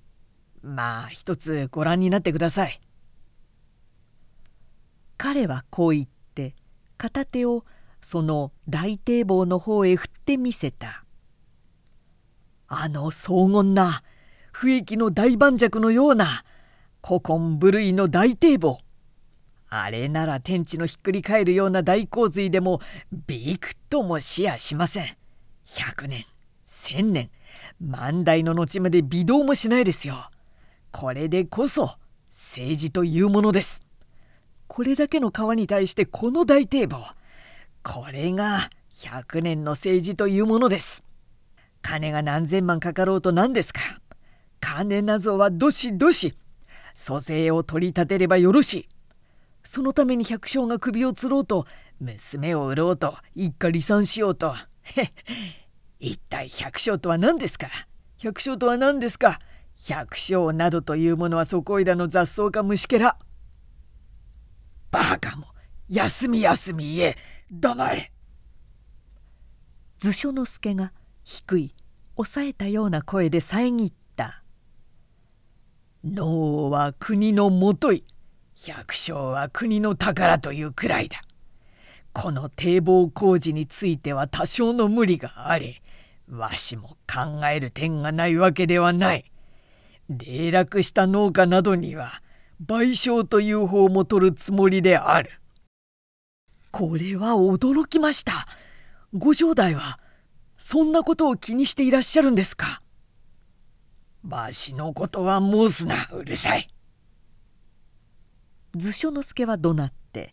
[0.61, 2.79] まあ一つご覧になってください。
[5.17, 6.55] 彼はこう言って
[6.97, 7.65] 片手を
[8.01, 11.04] その大堤防の方へ振ってみせた。
[12.67, 14.03] あの荘厳な
[14.51, 16.43] 不益の大盤石のような
[17.05, 18.79] 古今無類の大堤防
[19.69, 22.79] あれなら天地のひっくり返るような大洪水でも
[23.27, 25.17] びくともしやしません。
[25.65, 26.25] 100年
[26.67, 27.29] 1000年
[27.79, 30.29] 万代の後まで微動もしないですよ。
[30.91, 31.95] これでこそ
[32.29, 33.81] 政治というものです。
[34.67, 36.97] これだけの川に対してこの大堤防
[37.83, 41.04] これが100年の政治というものです。
[41.87, 43.79] 金が何千万かかろうと何ですか？
[44.59, 46.35] 金なぞはどしどし。
[46.95, 48.89] 租税を取り立てればよろしい。
[49.63, 51.67] そのために百姓が首を吊ろうと
[51.99, 54.55] 娘を売ろうと一家離散しようと。
[55.99, 57.67] 一体百姓とは何ですか？
[58.17, 59.39] 百姓とは何ですか？
[59.87, 63.15] 百姓などというものはそこいらの雑草か虫けら。
[64.89, 65.45] バカも
[65.87, 67.17] 休み休み言え。
[67.51, 68.11] 黙れ。
[69.99, 70.91] 図書之助が
[71.23, 71.74] 低い
[72.17, 74.41] 抑えたような声で遮った
[76.03, 78.03] 「脳は国のもとい
[78.55, 81.21] 百姓は国の宝というくらいだ。
[82.13, 85.81] この堤防工事については多少の無理があり
[86.29, 89.31] わしも考える点がないわけではない。
[90.09, 92.21] 霊落した農家などには
[92.65, 95.41] 賠償という方も取るつもりである。
[96.71, 98.47] これは驚きました。
[99.13, 99.99] ご城代は
[100.67, 102.81] そんなことを気にしていらっしゃるんですか？
[104.27, 106.67] わしのことは申すなうるさい。
[108.75, 110.31] 図書之助は怒鳴って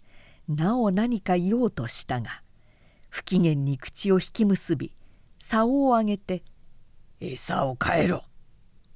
[0.48, 2.42] なお何か言おうとしたが
[3.10, 4.96] 不機嫌に口を引き結び
[5.38, 6.42] 竿を上げて
[7.20, 8.24] 「餌を変えろ」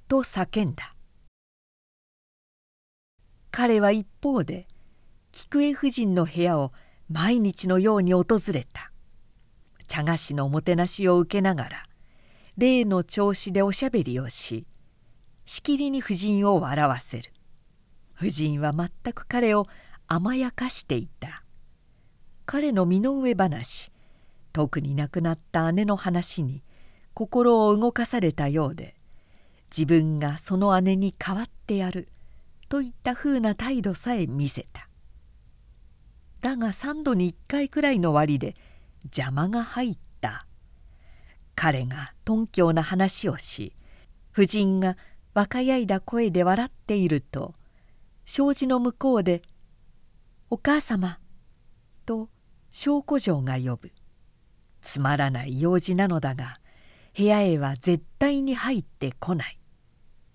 [0.09, 0.95] と叫んだ。
[3.51, 4.67] 彼は一方で
[5.33, 6.73] 菊江夫人の部屋を
[7.11, 8.25] 毎日のように訪
[8.55, 8.91] れた
[9.87, 11.87] 茶菓子のおもてなしを受けながら
[12.57, 14.67] 例の調子でおしゃべりをし
[15.45, 17.31] しきりに夫人を笑わせる。
[18.19, 19.67] 夫人は全く彼を
[20.09, 21.45] 甘やかしていた。
[22.47, 23.93] 彼の身の上話
[24.53, 26.63] 特に亡くなった姉の話に
[27.13, 28.95] 心を動かされたようで
[29.71, 32.09] 自分がその姉に代わってやる
[32.69, 34.89] といったふうな態度さえ見せた。
[36.41, 38.57] だが三度に一回くらいの割で
[39.07, 40.47] 邪魔が入った。
[41.57, 43.73] 彼が頓強な話をし
[44.33, 44.97] 夫人が
[45.35, 47.55] 若やいだ声で笑っていると
[48.27, 49.43] 障子の向こうで
[50.51, 51.19] 「お母様」
[52.05, 52.29] と
[52.71, 53.91] 小古城が呼ぶ。
[54.83, 56.61] つまらない用事なのだが
[57.17, 59.59] 部屋へは絶対に入ってこない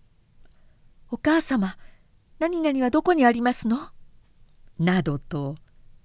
[1.10, 1.78] 「お母様
[2.40, 3.92] 何々はどこにありますの?」
[4.80, 5.56] などと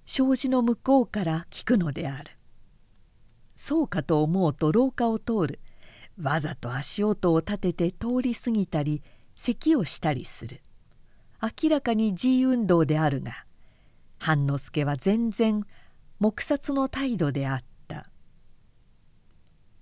[0.05, 2.36] 障子の向こうから聞くのである。
[3.57, 5.59] そうかと思うと廊下を通る。
[6.21, 9.03] わざと足音を立てて通り過ぎたり
[9.35, 10.61] 咳をしたりする。
[11.41, 13.45] 明らかに G 運動であるが
[14.19, 15.63] 半之助は全然
[16.19, 18.09] 黙殺の態度であった。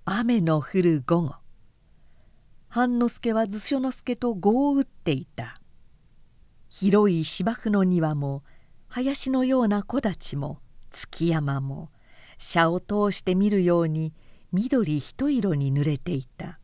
[0.06, 1.36] 雨の降る午後。
[2.70, 5.60] 半之助は図書之助と碁を打っていた。
[6.70, 8.44] 広い芝生の庭も
[8.88, 10.60] 林のような木立も
[10.92, 11.90] 築山も
[12.46, 14.14] 車を通して見るように
[14.52, 16.60] 緑一色に濡れていた。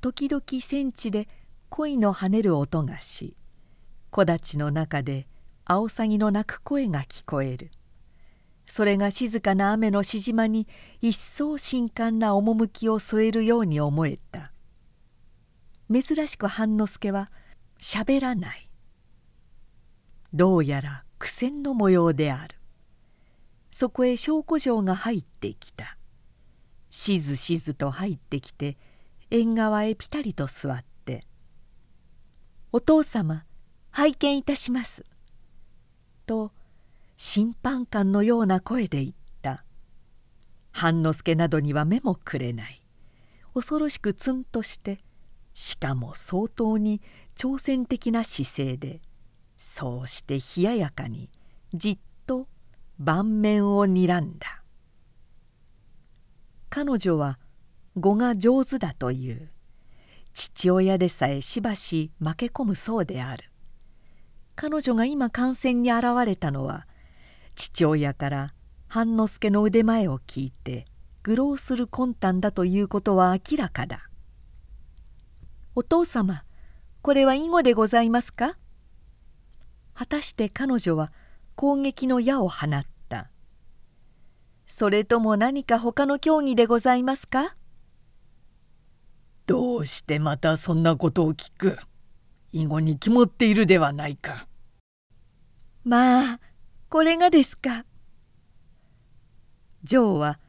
[0.00, 1.28] 時々戦地で
[1.68, 3.36] 鯉の跳ねる音がし
[4.10, 5.26] 木立の中で
[5.64, 7.70] アオサギの鳴く声が聞こえる。
[8.64, 10.66] それが静かな雨のしじまに
[11.00, 14.52] 一層深感な趣を添えるように思えた。
[15.92, 17.30] 珍しく半之助は
[17.78, 18.70] しゃべらない。
[20.32, 22.55] どうやら苦戦の模様である。
[23.78, 25.98] そこへ小古城が入ってきた。
[26.88, 28.78] しずしずと入ってきて
[29.30, 31.26] 縁側へぴたりと座って
[32.72, 33.44] 「お父様
[33.90, 35.04] 拝見いたします」
[36.24, 36.52] と
[37.18, 39.62] 審判官のような声で言った。
[40.72, 42.82] 半之助などには目もくれない。
[43.52, 45.04] 恐ろしくツンとして
[45.52, 47.02] しかも相当に
[47.36, 49.02] 挑戦的な姿勢で
[49.58, 51.28] そうして冷ややかに
[51.74, 52.15] じっと
[52.98, 54.62] 盤面をにらんだ。
[56.68, 57.38] 彼女は
[57.98, 59.50] 語が上手だという。
[60.32, 63.50] 父親でさえしばし負け込むそうである。
[64.56, 66.86] 彼女が今観戦に現れたのは
[67.54, 68.54] 父親から
[68.88, 70.86] 半之助の腕前を聞いて
[71.22, 74.08] 愚弄する魂胆だということは明らかだ
[75.76, 76.44] 「お父様
[77.02, 78.56] これは囲碁でございますか?」
[79.92, 81.12] 果たして彼女は
[81.56, 83.30] 攻撃の矢を放った
[84.66, 87.56] 「それとも何か他の競技でございますか?」
[89.46, 91.78] どうしてまたそんなことを聞く？
[92.52, 94.48] 囲碁に決まっているではないか。
[95.84, 96.40] まあ
[96.88, 97.84] これがですか？
[99.84, 100.40] ジョーは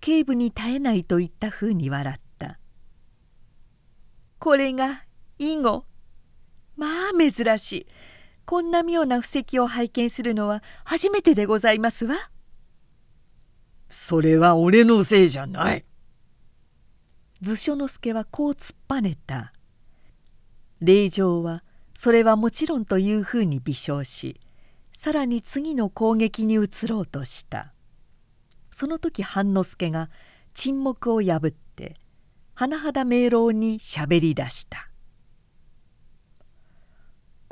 [0.00, 2.60] 警部に耐えないといったふうに笑った。
[4.38, 5.04] これが
[5.38, 5.84] 囲碁？
[6.76, 7.86] まあ珍しい。
[8.46, 12.14] こんな妙な布石を拝見するのは初めてでございますわ。
[13.88, 15.84] それは俺のせいじゃない。
[17.40, 19.52] 図書之助はこう突っぱねた。
[20.80, 21.64] 令嬢は
[21.94, 24.40] それはもちろんというふうに微笑し
[24.96, 27.72] さらに次の攻撃に移ろうとした
[28.70, 30.10] その時半之助が
[30.52, 31.96] 沈黙を破って
[32.56, 34.90] 甚だ明朗にしゃべり出した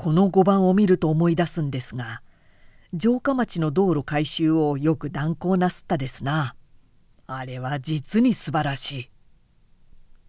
[0.02, 2.22] この碁盤を見ると思い出すんですが
[2.98, 6.56] 城下町の道路改修をよく断行なすったですな。
[7.28, 9.10] あれは実に素晴らしい。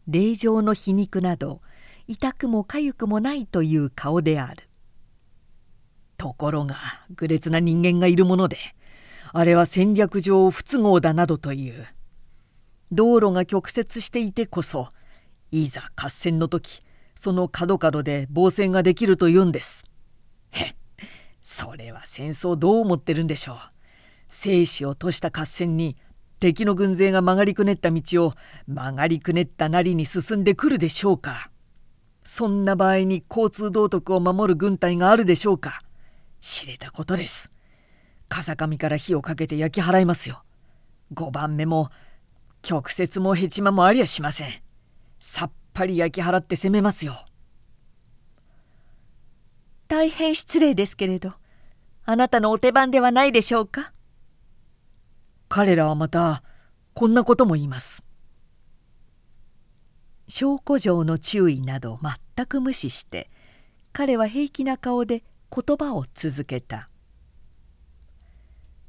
[0.08, 1.60] 霊場の皮肉など
[2.08, 4.70] 痛くも痒くもないという顔である。
[6.18, 6.76] ところが
[7.16, 8.58] 愚劣な人間がいるもので
[9.32, 11.88] あれは戦略上不都合だなどという。
[12.92, 14.90] 道路が曲折していてこそ
[15.50, 16.84] いざ合戦の時
[17.24, 19.86] その角々で防戦ができるというんです。
[20.52, 20.76] へ
[21.42, 23.58] それは戦争どう思ってるんでしょう。
[24.28, 25.96] 生死を賭した合戦に
[26.40, 28.34] 敵の軍勢が曲がりくねった道を
[28.68, 31.50] 曲がりくねったなりに進んでくるでしょうか。
[32.26, 35.82] そんな場合に交通道徳を守る軍隊があるでしょうか。
[36.42, 37.54] 知れたことです。
[38.28, 40.44] 風上から火をかけて焼き払いますよ。
[41.14, 41.90] 5番目も
[42.62, 44.50] 曲折もヘチマもありゃしません。
[45.22, 47.26] さっぱり焼き払って攻めますよ。
[49.88, 51.34] 大変失礼ですけれど
[52.06, 53.94] あなたのお手番ではないでしょうか？
[55.50, 56.44] 彼らはまた
[56.94, 58.04] こんなことも言います。
[60.28, 62.00] 小古城の注意など
[62.36, 63.30] 全く無視して
[63.92, 65.24] 彼は平気な顔で
[65.56, 66.90] 言葉を続けた。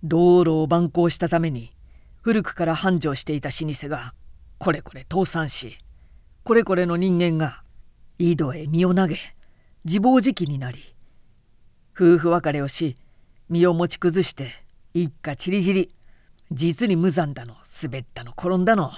[0.02, 1.74] 道路を蛮行したために
[2.22, 4.14] 古くから繁盛していた老舗が
[4.58, 5.78] これこれ倒産し
[6.44, 7.62] これこれの人間が
[8.18, 9.16] 井戸へ身を投げ
[9.86, 10.94] 自暴自棄になり
[11.96, 12.98] 夫婦別れをし
[13.48, 14.50] 身を持ち崩して
[14.92, 15.94] 一家ちりぢり
[16.52, 18.92] 実に無残だの滑ったの転んだの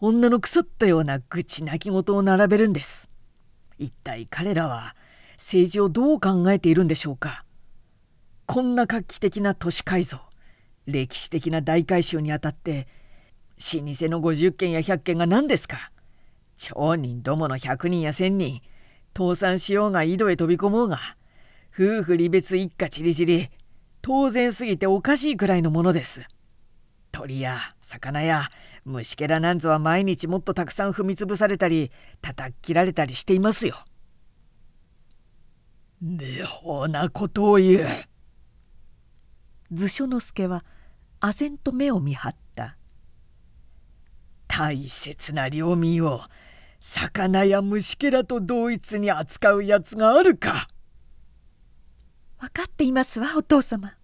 [0.00, 3.08] 女の腐ったような愚痴泣き言を並べるんです。
[3.78, 4.96] 一体彼らは
[5.36, 7.44] 政治をどう考えているんでしょうか。
[8.46, 10.18] こんな画期的な都市改造
[10.86, 12.88] 歴史的な大改修にあたって
[13.74, 15.91] 老舗の50軒や100軒が何ですか。
[16.56, 18.60] 町人どもの100人や1,000人
[19.16, 20.98] 倒産しようが井戸へ飛び込もうが
[21.74, 23.50] 夫婦離別一家ちりぢり
[24.02, 26.26] 当然すぎておかしいくらいのものです。
[27.12, 28.48] 鳥や魚や
[28.84, 33.84] 虫けらなんぞは毎日もっとたくさん踏みつぶされたり叩き切られたりしていますよ。
[36.00, 37.86] 妙なことを言う。
[39.70, 40.64] 図書之助は
[41.20, 42.76] 唖然と目を見張った
[44.54, 46.20] 大切な領民を
[46.78, 50.68] 魚や虫けらと同一に扱うやつがあるか。
[52.38, 53.94] 分かっていますわお父様。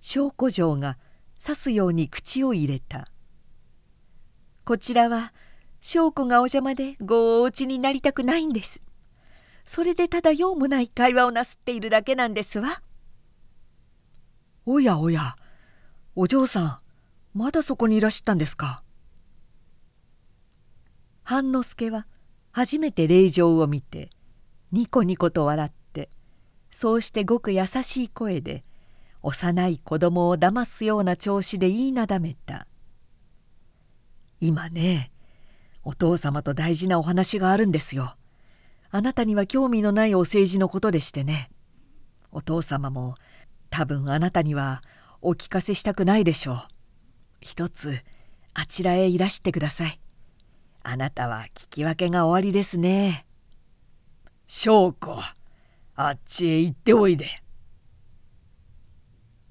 [0.00, 0.98] 小古城が
[1.40, 3.06] 刺すように口を入れた。
[4.64, 5.32] こちらは
[5.80, 8.82] 証子がお邪魔でごお家になりたくないんです。
[9.64, 12.82] それでただ用もない会話をなすっているだけなんですわ。
[14.66, 15.36] おやおや
[16.16, 16.83] お嬢さん
[17.34, 18.82] まだそこにいらっしゃったんですか？
[21.24, 22.06] 半之助は
[22.52, 24.10] 初めて令状を見て
[24.70, 26.10] ニコニコと笑って
[26.70, 28.62] そうしてごく優しい声で
[29.22, 32.68] 幼い子供を騙すような調子で言いなだめた
[34.40, 35.10] 「今ね
[35.82, 38.16] お父様と大事なお話があるんですよ。
[38.90, 41.50] あなたには興味のないお政治のことでしてね。
[42.30, 43.16] お父様も
[43.70, 44.82] 多分あなたには
[45.20, 46.73] お聞かせしたくないでしょう。
[47.44, 48.00] 一つ
[48.54, 50.00] あちらへいらしてください。
[50.82, 53.26] あなたは聞き分けが終わりですね。
[54.46, 55.22] 翔子
[55.94, 57.26] あっちへ行っておいで。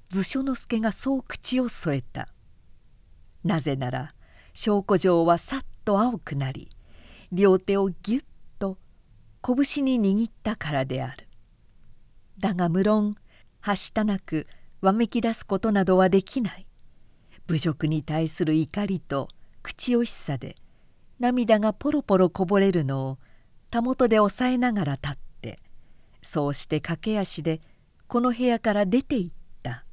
[0.09, 2.29] 図書之助がそう口を添えた。
[3.43, 4.15] なぜなら
[4.53, 6.69] 証拠状はさっと青くなり
[7.31, 8.23] 両手をぎゅっ
[8.57, 8.79] と
[9.43, 11.27] 拳に握ったからである。
[12.39, 13.17] だが無論
[13.59, 14.47] はしたなく
[14.81, 16.65] わめき出すことなどはできない。
[17.47, 19.27] 侮辱に対する怒りと
[19.61, 20.55] 口惜しさで
[21.19, 23.17] 涙がポロポロこぼれるのを
[23.69, 25.59] たもとで抑えながら立って
[26.21, 27.61] そうして駆け足で
[28.07, 29.85] この部屋から出て行った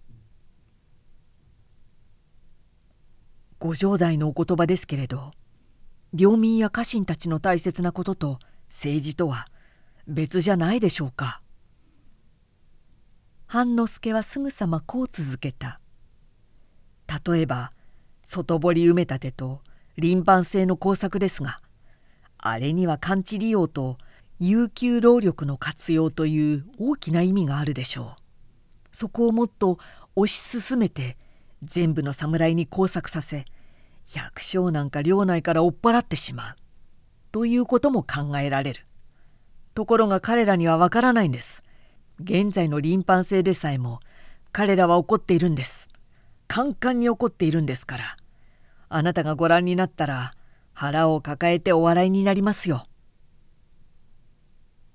[3.59, 5.33] ご城代のお言葉ですけれど
[6.13, 9.47] 領民や家臣たちの大切なことと政治とは
[10.07, 11.41] 別じゃないでしょうか。
[13.47, 15.81] 半之助はすぐさまこう続けた
[17.27, 17.73] 例えば
[18.25, 19.61] 外堀埋め立てと
[19.97, 21.61] 輪番制の工作ですが
[22.39, 23.99] あれには完治利用と
[24.39, 28.97] 有給労力の活用という大きな意味があるでしょう。
[28.97, 29.79] そこをもっと
[30.17, 31.19] 推し進めて
[31.63, 33.45] 全部の侍に工作させ
[34.07, 36.57] 百姓なんか領内から追っ払ってしまう。
[37.33, 38.87] ということも考えられる。
[39.75, 41.63] ところが彼らにはわからないんです。
[42.23, 44.01] 現在の輪班制でさえも
[44.53, 45.80] 彼らは怒っているんです。
[46.51, 48.17] カンカンに怒っているんですから。
[48.89, 50.35] あなたがご覧になったら
[50.73, 52.83] 腹を抱えてお笑いになりますよ。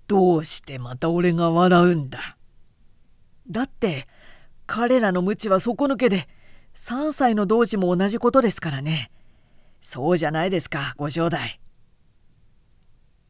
[0.06, 2.20] どうしてまた俺が笑うんだ。
[3.50, 4.06] だって
[4.68, 6.28] 彼らの無知は底抜けで
[6.76, 9.10] 3歳の同時も同じことですからね。
[9.82, 11.62] そうじゃないですかご城代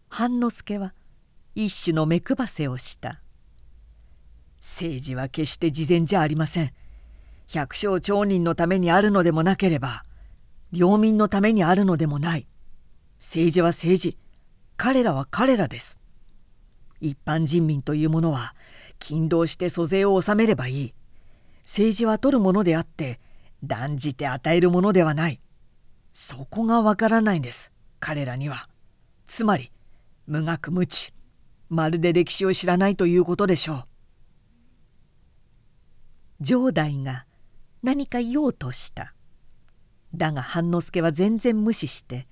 [0.09, 0.95] 半之助は
[1.53, 3.21] 一種の目配せをした。
[4.59, 6.73] 政治は決して事前じゃありません。
[7.47, 10.03] 百姓町人のためにあるのでもなければ
[10.71, 12.47] 領民のためにあるのでもない。
[13.19, 14.17] 政治は政治
[14.77, 15.97] 彼らは彼らです。
[17.01, 18.55] 一般人民というものは
[18.99, 20.93] 勤労して租税を納めればいい。
[21.63, 23.19] 政治は取るものであって
[23.63, 25.39] 断じて与えるものではない。
[26.13, 28.69] そこがわからないんです彼らには。
[29.27, 29.71] つまり
[30.27, 31.13] 無学無知。
[31.69, 33.85] まるで歴史を知らないということでしょ
[36.41, 36.45] う。
[36.45, 37.24] 城代が
[37.85, 39.13] 何か言おうとした。
[40.15, 42.27] だが半之助は全然無視して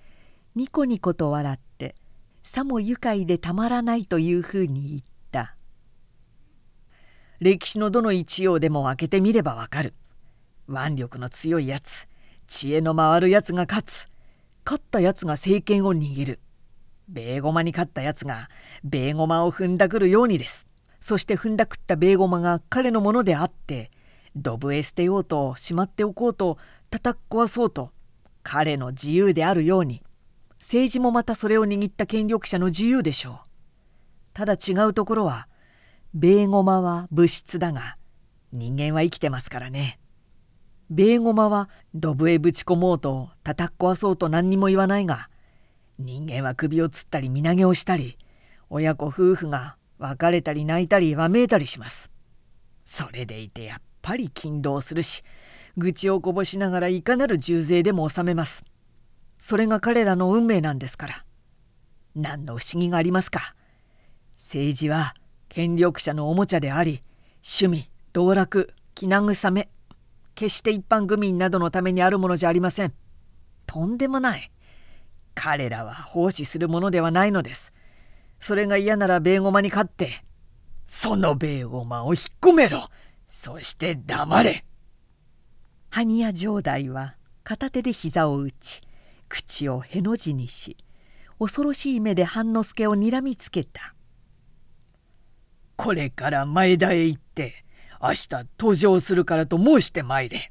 [0.55, 1.95] ニコニコと笑って
[2.41, 5.01] さも愉快でたまらないというふうに言っ
[5.31, 5.55] た。
[7.39, 9.93] 歴史のどの一葉でも開けてみればわかる。
[10.67, 12.07] 腕力の強いやつ
[12.47, 14.09] 知恵の回るやつが勝つ。
[14.65, 16.39] 勝ったやつが政権を握る。
[17.07, 18.49] ベーゴマに勝ったやつが
[18.83, 20.65] ベーゴマを踏んだくるようにです。
[20.99, 23.91] そして踏んだくったベーゴマが彼のものであって
[24.35, 26.57] ドブへ捨てようとしまっておこうと
[26.89, 27.91] 叩っ壊そうと
[28.41, 30.01] 彼の自由であるように。
[30.59, 33.37] 政治もまたそれを握った権力者の自由でしょう。
[34.33, 35.49] ただ違うところは
[36.13, 37.97] ベーゴマは物質だが
[38.53, 39.99] 人間は生きてますからね。
[40.89, 45.29] ベーゴマはドブへぶち込もうと叩っ壊そうと何にも言わないが
[45.99, 48.17] 人間は首をつったり身投げをしたり
[48.69, 52.09] 親子夫婦が別れたり泣いたりわめいたりします。
[52.85, 55.23] それでいてやっぱり勤労するし
[55.77, 58.63] 愚痴をこぼしながらいかなる重税でも納めます。
[59.39, 61.25] それが彼らの運命なんですから。
[62.15, 63.55] 何の不思議がありますか。
[64.37, 65.15] 政治は
[65.49, 67.01] 権力者のおもちゃであり
[67.37, 69.69] 趣味道楽気慰め
[70.35, 72.93] 決して一般愚民などのためにあるものじゃありません。
[73.65, 74.51] とんでもない。
[75.33, 77.73] 彼らは奉仕するものではないのです。
[78.39, 80.23] それが嫌ならベーゴマに勝って
[80.85, 82.89] そのベーゴマを引っ込めろ。
[83.35, 84.63] そして黙れ。
[85.89, 88.81] 埴屋城代は片手で膝を打ち
[89.27, 90.77] 口をへの字にし
[91.39, 93.95] 恐ろしい目で半之助をにらみつけた。
[95.75, 97.65] これから前田へ行って
[97.99, 100.49] 明日登場するからと申して参れ。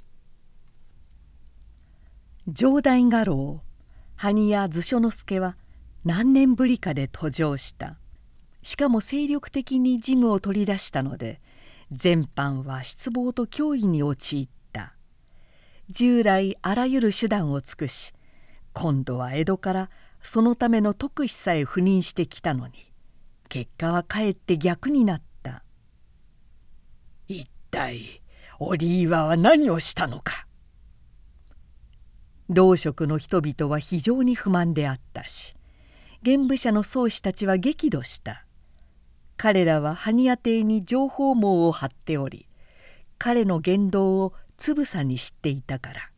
[2.53, 3.63] 城代家老
[4.17, 5.57] 埴屋図書之助は
[6.05, 7.97] 何年ぶりかで登場した。
[8.63, 11.41] しかも精力的に事務を取り出したので
[11.95, 14.95] 全般は失望と脅威に陥った。
[15.91, 18.15] 従来あらゆる手段を尽くし
[18.73, 19.91] 今度は江戸から
[20.23, 22.75] そのための特使さえ赴任してきたのに
[23.49, 25.63] 結果はかえって逆になった。
[27.29, 28.23] 一体
[28.59, 30.47] オリーバは何をしたのか。
[32.49, 35.55] 同職の人々は非常に不満であったし
[36.23, 38.47] 現部者の宗師たちは激怒した。
[39.43, 42.47] 彼らは埴屋邸に情報網を張っており
[43.19, 46.11] 彼の言動をつぶさに知っていたから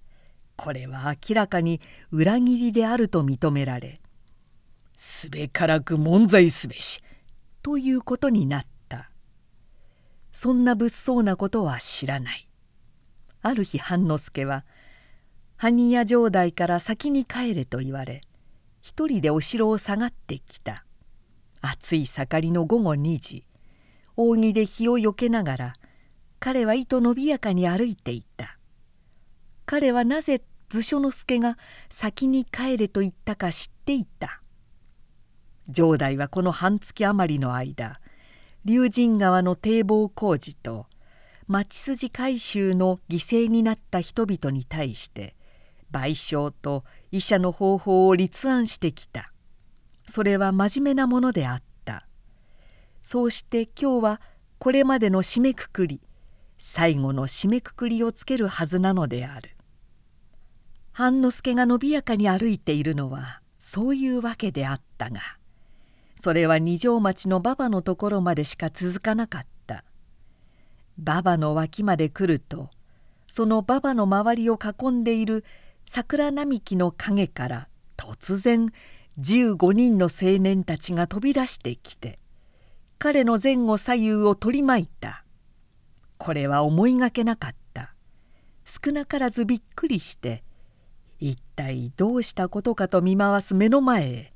[0.57, 1.81] これは明らかに
[2.13, 4.03] 裏切りであると認められ
[4.95, 7.03] すべからく問罪すべし
[7.63, 9.11] ということになった。
[10.33, 12.47] そんな物騒なことは知らない。
[13.41, 14.67] ある日半之助は
[15.57, 18.21] 埴屋城代から先に帰れと言われ
[18.83, 20.85] 一人でお城を下がってきた。
[21.67, 23.47] 暑い盛りの午後2時。
[24.17, 25.73] 扇で火をよけながら
[26.39, 28.59] 彼は糸伸びやかに歩いていた。
[29.65, 31.57] 彼はなぜ図書之助が
[31.89, 34.43] 先に帰れと言ったか知っていた。
[35.73, 37.99] 城代はこの半月余りの間
[38.67, 40.87] 龍神川の堤防工事と
[41.49, 45.35] 町筋改修の犠牲になった人々に対して
[45.91, 49.34] 賠償と医者の方法を立案してきた。
[50.07, 52.07] それは真面目なものであった。
[53.03, 54.21] そうして今日は
[54.59, 56.01] これまでの締めくくり
[56.59, 59.51] 最後の締めくくりをつけるはずなのである。
[60.93, 65.21] 半之助が伸びやかに歩いているのはそういうわけであったが
[66.23, 69.85] それは二条町の馬場のところまでしか続かなかった。
[70.97, 72.71] 馬場の脇まで来ると
[73.27, 75.45] その馬場の周りを囲んでいる
[75.87, 78.73] 桜並木の陰から突然
[79.21, 82.19] 15人の青年たちが飛び出してきて
[82.99, 85.25] 彼の前後左右を取り巻いた。
[86.17, 87.95] これは思いがけなかった。
[88.65, 90.43] 少なからずびっくりして
[91.21, 94.33] 一体どうしたことかと見回す目の前へ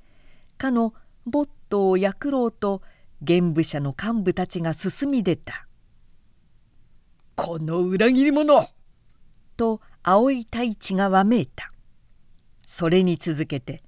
[0.59, 0.95] かの
[1.27, 2.83] 没頭躍郎と
[3.23, 5.67] 玄武者の幹部たちが進み出た
[7.37, 8.69] 「この裏切り者!」
[9.57, 11.73] と青い太一がわめいた。
[12.67, 13.83] それに続けて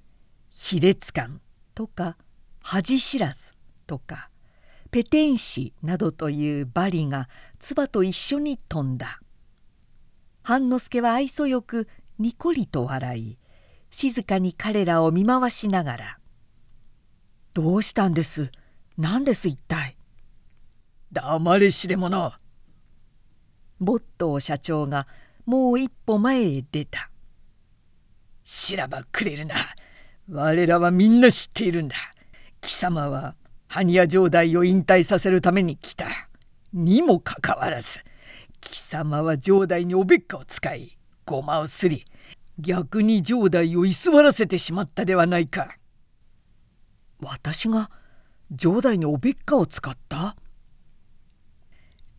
[0.51, 1.41] 卑劣感」
[1.73, 2.17] とか
[2.61, 3.55] 「恥知らず」
[3.87, 4.29] とか
[4.91, 7.29] 「ペテン師」などというバリが
[7.59, 9.21] 唾と一緒に飛んだ。
[10.43, 11.87] 半之助は愛想よく
[12.17, 13.37] にこりと笑い
[13.91, 16.19] 静かに彼らを見回しながら
[17.53, 18.51] 「どうしたんです？
[18.97, 19.97] 何です一体」
[21.11, 22.33] 「黙れしれ者」
[23.79, 25.07] ボットー社長が
[25.45, 27.09] もう一歩前へ出た
[28.43, 29.55] 「しらばくれるな。
[30.33, 31.95] 我らはみんな知っているんだ。
[32.61, 33.35] 貴様は
[33.67, 36.05] 埴屋城代を引退させるために来た。
[36.71, 37.99] にもかかわらず
[38.61, 42.05] 貴様は城代におべっかを使いごまをすり
[42.57, 45.75] 逆に城代を居座らせてしまったではないか。
[47.19, 47.91] 私が
[48.57, 50.37] 城代におべっかを使った？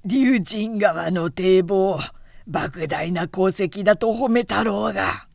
[0.05, 1.98] 龍神川の堤防
[2.51, 5.28] 莫大な功績だと褒めたろうが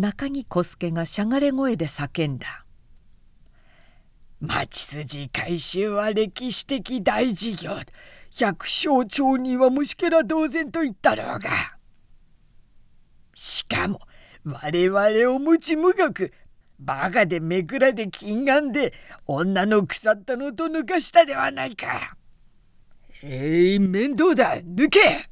[0.00, 2.64] 中木小助がしゃがれ声で叫んだ。
[4.40, 7.72] 町筋改修は歴史的大事業。
[8.30, 11.50] 百姓町人は虫けら同然と言ったろうが。
[13.34, 14.00] しかも
[14.44, 16.32] 我々を無知無学。
[16.78, 18.94] バカでめくらで金眼で
[19.26, 22.16] 女の腐ったのと抜かしたではないか。
[23.22, 24.56] えい、面倒だ。
[24.62, 25.28] 抜け。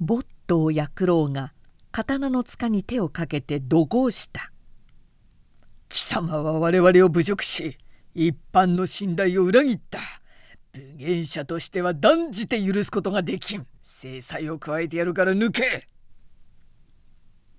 [0.00, 1.52] ボット薬郎が
[1.90, 4.52] 刀の塚に手をかけて怒号した。
[5.88, 7.78] 貴様は我々を侮辱し
[8.14, 9.98] 一般の信頼を裏切った。
[10.72, 13.66] 武言者としては断じて許すことができん。
[13.82, 15.88] 制裁を加えてやるから抜け。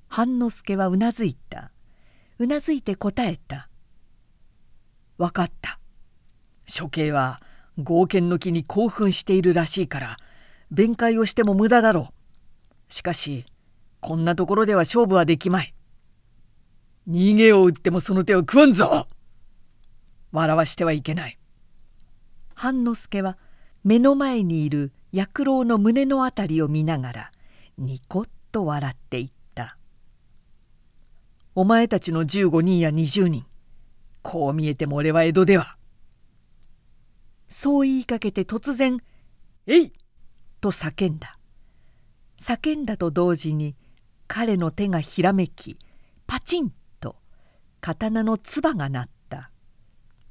[0.07, 1.72] 半之助はうなずいた。
[2.38, 3.69] うなずいて答えた
[5.18, 5.80] 「分かった。
[6.65, 7.41] 処刑は
[7.77, 10.18] 豪犬の木に興奮しているらしいから
[10.72, 12.14] 弁解をしても無駄だろ
[12.89, 12.93] う。
[12.93, 13.45] しかし
[13.99, 15.73] こんなところでは勝負はできまい。
[17.07, 19.07] 逃げを打ってもその手を食わんぞ。
[20.31, 21.39] 笑わしてはいけない。
[22.53, 23.38] 半之助は
[23.84, 27.31] 目の前にいる薬郎の胸のあたりを見ながら
[27.77, 29.77] ニコッと笑っていった
[31.55, 33.45] 「お前たちの15人や20人
[34.21, 35.77] こう見えても俺は江戸では。
[37.49, 38.99] そう言いかけて突然
[39.65, 39.93] 「えい!」
[40.61, 41.39] と叫んだ。
[42.38, 43.76] 叫んだと同時に
[44.30, 45.80] 彼の手がひらめき
[46.27, 47.15] パチンと
[47.81, 49.49] 刀の唾が鳴った。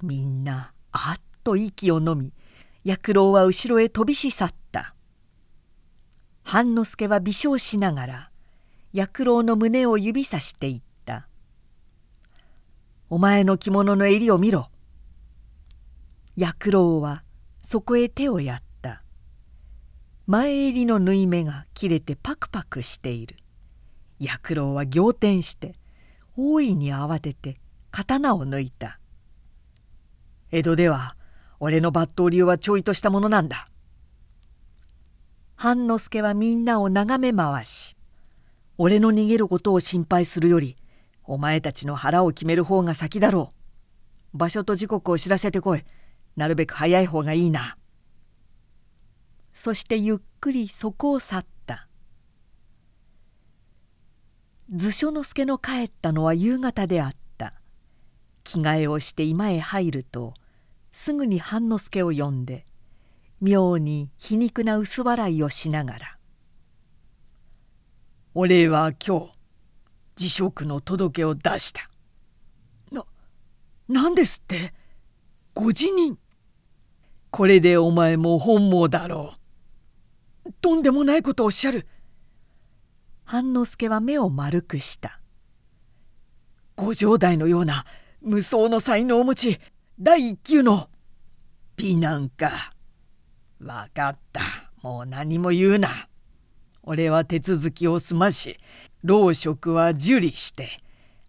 [0.03, 2.33] みんなあっと息をのみ
[2.85, 4.95] 薬郎は後ろへ飛びし去った。
[6.45, 8.31] 半之助は微笑しながら
[8.93, 11.27] 薬郎の胸を指さして言った
[13.11, 14.71] 「お前の着物の襟を見ろ」
[16.37, 17.25] 薬郎は
[17.65, 19.03] そこへ手をやった。
[20.29, 23.35] 前襟の縫い目が切れてパクパクしている。
[24.21, 25.75] 薬郎は仰天して
[26.37, 27.59] 大いに慌てて
[27.91, 28.99] 刀を抜いた。
[30.51, 31.17] 江戸では
[31.61, 33.69] 俺の抜刀流はちょいとしたものなんだ。
[35.57, 37.97] 半之助はみんなを眺め回し
[38.77, 40.77] 俺の逃げることを心配するより
[41.25, 43.51] お前たちの腹を決める方が先だろ
[44.33, 44.39] う。
[44.39, 45.85] 場所と時刻を知らせてこい。
[46.37, 47.77] なるべく早い方がいいな。
[49.53, 51.58] そしてゆっくりそこを去った。
[54.71, 57.55] 図書之助の帰ったのは夕方であった
[58.45, 60.35] 着替えをして居間へ入ると
[60.93, 62.67] すぐに半之助を呼んで
[63.41, 66.19] 妙に皮肉な薄笑いをしながら
[68.35, 69.33] 「俺は今日
[70.17, 71.89] 辞職の届けを出した」
[72.93, 73.07] な
[73.89, 74.75] 何ですって？
[75.55, 76.19] ご辞任
[77.31, 79.35] これでお前も本望だろ
[80.45, 80.53] う。
[80.61, 81.87] とんでもないことをおっしゃる。
[83.31, 85.21] 半之助は目を丸くした。
[86.77, 87.85] 五条代のような
[88.23, 89.61] 無双の才能を持ち
[90.01, 90.89] 第一級の
[91.77, 92.73] 美男か。
[93.61, 94.41] 分かった。
[94.81, 96.09] もう何も言うな。
[96.83, 98.59] 俺は手続きを済まし
[99.03, 100.67] 老職は受理して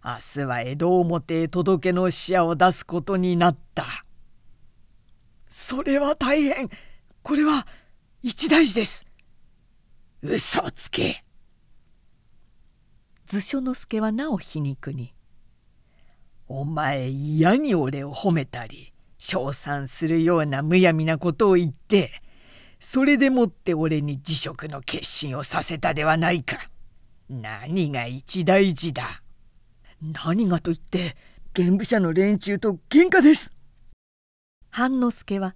[0.02, 3.84] 明日は江戸表へ届けの使者を出すことになった。
[5.50, 6.70] それは大変
[7.24, 7.68] これは
[8.24, 9.06] 一大事です
[10.22, 11.26] 嘘つけ
[13.30, 15.14] 図書之助はなお皮肉に
[16.50, 22.10] 「お前嫌に俺を褒めたり称賛するようなむやみなことを言って
[22.80, 26.72] それでもって俺に辞職の決心をさせたではないか。
[27.30, 29.04] 何が一大事だ。
[30.02, 31.16] 何がと言って
[31.54, 33.54] 現部者の連中と喧嘩です。
[34.72, 35.56] 半之助は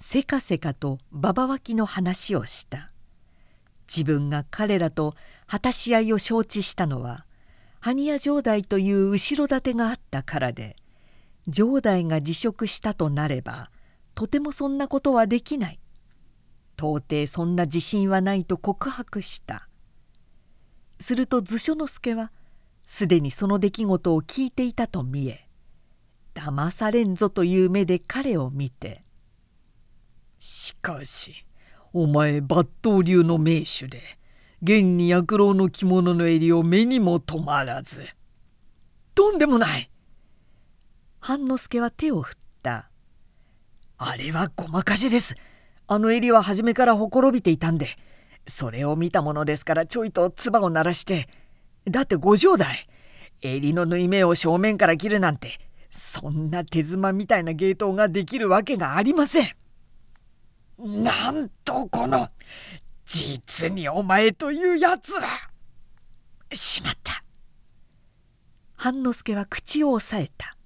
[0.00, 2.91] せかせかと馬場脇の話をした。
[3.88, 5.14] 自分が彼らと
[5.46, 7.26] 果たし合いを承知したのは
[7.80, 10.76] 埴屋城代という後ろ盾があったからで
[11.52, 13.70] 城代が辞職したとなれば
[14.14, 15.80] とてもそんなことはできない
[16.76, 19.68] 到底そんな自信はないと告白した。
[21.02, 22.32] すると図書之助は
[22.84, 25.48] すでにその出来事を聞いていたと見え
[26.34, 29.04] 騙されんぞという目で彼を見て
[30.38, 31.44] 「しかし
[31.92, 34.00] お前抜刀流の名手で
[34.62, 38.06] 現に薬郎の着物の襟を目にも止まらず」
[39.14, 39.90] とんでもない。
[41.20, 42.88] 半之助は手を振った
[43.98, 45.36] 「あれはごまかしです。
[45.86, 47.88] あの襟は初めからほころびていたんで
[48.46, 51.28] それを見たものですからちょいと唾を鳴らして。
[51.84, 52.86] だって五条代
[53.40, 55.58] 襟の縫い目を正面から切るなんて
[55.90, 59.50] そんな手妻みたいな芸当ができるわけがありません。
[60.78, 62.28] なんとこの
[63.04, 65.22] 実にお前というやつは
[66.52, 67.22] しまった。
[68.74, 70.56] 半之助は口を押さえた。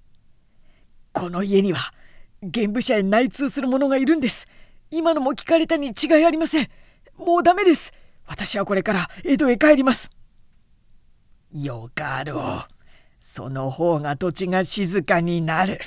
[1.11, 1.93] この家には
[2.41, 4.47] 玄武者へ内通する者がいるんです。
[4.89, 6.69] 今のも聞かれたに違いありません。
[7.17, 7.93] もうダメです。
[8.25, 10.09] 私はこれから江戸へ帰ります。
[11.53, 12.73] よかろう。
[13.19, 15.79] その方が土地が静かになる。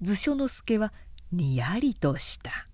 [0.00, 0.92] 図書之助は
[1.30, 2.68] にやりとした。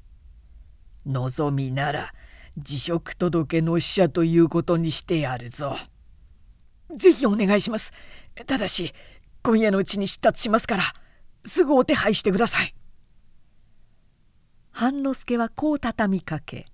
[1.09, 2.13] 望みなら
[2.57, 5.77] 辞職届の使者ということにしてやるぞ。
[6.95, 7.93] ぜひお願いします。
[8.47, 8.93] ただし
[9.43, 10.95] 今夜のうちに出立しますから
[11.47, 12.75] すぐお手配してください。
[14.71, 16.67] 半之助はこう畳みかけ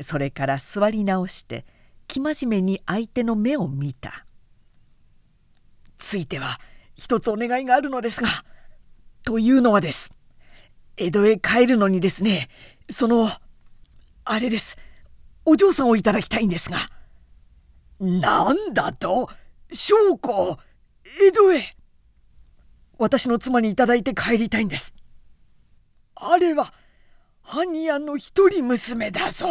[0.00, 1.64] それから座り直して
[2.08, 4.26] 生真面目に相手の目を見た。
[5.98, 6.60] ついては
[6.94, 8.28] 一つお願いがあるのですが
[9.22, 10.12] というのはです。
[10.96, 12.48] 江戸へ帰るのにですね
[12.90, 13.30] その
[14.24, 14.76] あれです。
[15.44, 16.78] お嬢さんをいただきたいんですが。
[17.98, 19.28] なんだと？
[19.72, 20.58] 証拠
[21.20, 21.76] 江戸へ？
[22.98, 24.94] 私の妻にいただいて帰りたいんです。
[26.14, 26.74] あれは
[27.44, 29.46] 般若の一人娘だぞ。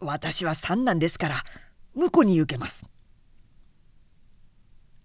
[0.00, 1.44] 私は三男ですから
[1.94, 2.86] 婿に行けます。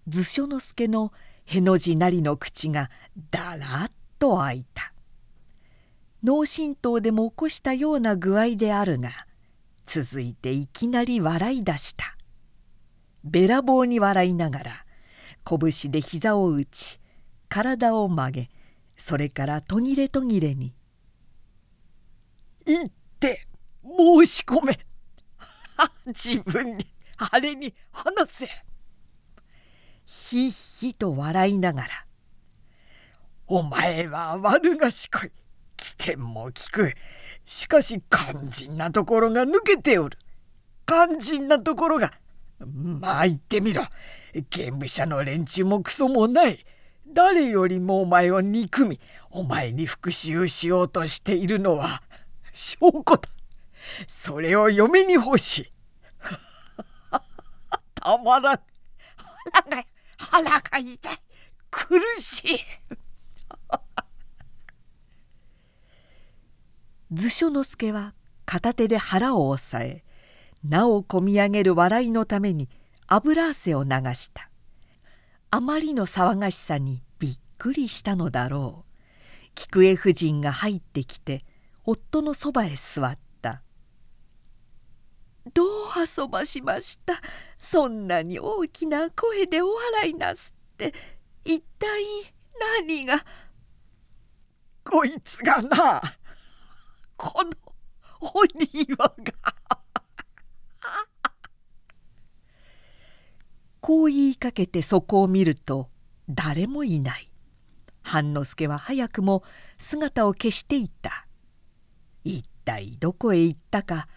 [0.08, 1.12] 図書之助の
[1.46, 2.90] への字なりの口が
[3.32, 4.93] だらっと開いた。
[6.24, 9.10] 脳震盪でも起こしたような具合であるが
[9.86, 12.16] 続いていきなり笑い出した。
[13.24, 14.86] べらぼうに笑いながら
[15.46, 17.00] 拳で膝を打ち
[17.48, 18.50] 体を曲げ
[18.98, 20.74] それから途切れ途切れに
[22.66, 22.90] 「言っ
[23.20, 23.48] て
[23.84, 24.80] 申し込め
[26.08, 26.86] 自分に
[27.18, 28.50] あれに話せ」
[30.06, 32.06] ひっひと笑いながら
[33.48, 35.32] 「お前は悪賢い。
[35.84, 36.94] 起点も利く。
[37.46, 40.18] しかし肝心なところが抜けておる。
[40.88, 42.14] 肝心なところが。
[42.66, 43.84] まあ言ってみろ。
[44.50, 46.66] 玄武者の連中もクソもない。
[47.06, 49.00] 誰よりもお前を憎み
[49.30, 52.02] お前に復讐しようとしているのは
[52.54, 53.30] 証拠だ。
[54.08, 55.74] それを嫁に欲しい。
[57.94, 58.60] たまらん。
[59.52, 59.86] 腹が
[60.18, 61.20] 腹が痛い。
[61.70, 62.60] 苦しい。
[67.14, 68.16] 図書之助は
[68.46, 70.04] 片手で腹を押さえ
[70.68, 72.70] なおこみ上げる笑いのために
[73.06, 74.50] 油汗を流した。
[75.52, 78.92] あまりの騒がしさにびっくりしたのだろう。
[79.54, 81.46] 菊江夫人が入ってきて
[81.86, 83.62] 夫のそばへ座った
[85.54, 85.68] 「どう
[86.00, 87.22] 遊ばしました？
[87.60, 90.94] そんなに大きな声でお笑いなすって。
[91.46, 92.04] 一体
[92.80, 93.24] 何が」
[94.84, 96.02] こいつがな。
[97.24, 97.52] この
[98.20, 98.44] お
[98.74, 99.14] 庭が。
[103.80, 105.90] こう言いかけてそこを見ると
[106.28, 107.32] 誰もいない。
[108.02, 109.44] 半之助は早くも
[109.78, 111.26] 姿を消していた。
[112.26, 114.10] 一体どこへ行ったか。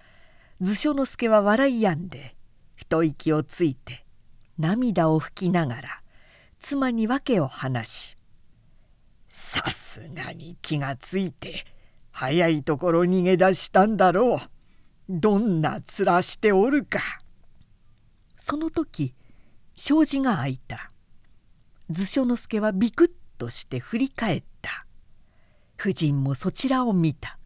[0.61, 2.35] 図書之助は笑いやんで
[2.75, 4.05] 一息をついて
[4.59, 6.03] 涙を拭きながら
[6.61, 8.17] 妻に訳を話し
[9.29, 11.76] 「さすがに気がついて
[12.19, 14.39] 早いところ逃げ出したんだろう。
[15.07, 16.99] どんな面しておるか」
[18.39, 19.15] その時
[19.75, 20.93] 障子が開いた。
[21.91, 24.87] 図書之助はビクッとして振り返った。
[25.79, 27.39] 夫人もそちらを見た。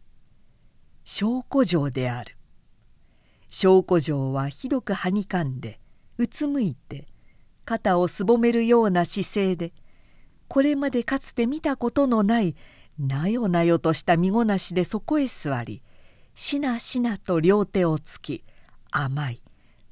[1.03, 2.37] 証拠城である。
[3.49, 5.81] 証拠城はひどくはにかんで
[6.17, 7.09] うつむいて
[7.65, 9.73] 肩をすぼめるような姿勢で
[10.47, 12.55] これまでかつて見たことのない
[13.01, 15.81] なよなよとした身ごなしでそこへ座り
[16.35, 18.43] しなしなと両手をつき
[18.91, 19.41] 甘い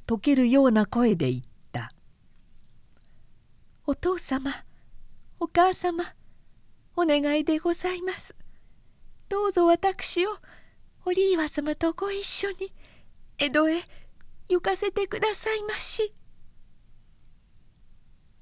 [0.06, 1.92] 溶けるような声で言った
[3.88, 4.52] 「お父様
[5.40, 6.04] お母様
[6.96, 8.36] お願いでございます。
[9.28, 10.38] どうぞ私を
[11.06, 12.72] 織岩様とご一緒に
[13.40, 13.84] 江戸へ
[14.50, 16.14] 行かせてくださいまし」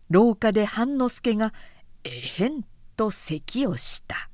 [0.09, 1.53] 廊下で半之助が
[2.03, 2.65] えへん
[2.97, 4.29] と咳をした。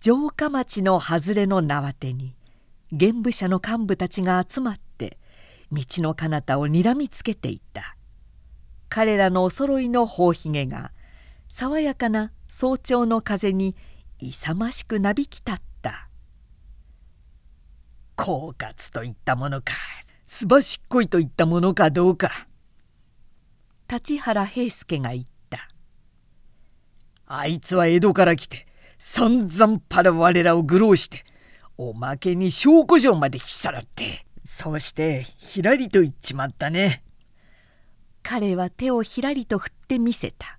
[0.00, 2.34] 城下町の外れの縄手に
[2.92, 5.18] 玄武者の幹部たちが集まって
[5.70, 7.96] 道の彼方をにらみつけていた。
[8.90, 10.90] 彼らのおそろいの頬ひげが
[11.48, 13.76] 爽やかな早朝の風に
[14.18, 16.08] 勇ましくなびき立った
[18.16, 19.72] 「狡猾といったものか
[20.26, 22.48] すばしっこいといったものかどうか」
[23.88, 25.68] 立原平助が言った
[27.26, 28.66] 「あいつは江戸から来て
[29.02, 31.24] 散々パラ我らを愚弄して
[31.78, 37.02] おまけに証拠城まで引きさらってそうしてひらりと言っちまったね。
[38.22, 40.58] 彼は手をひらりと振ってみせた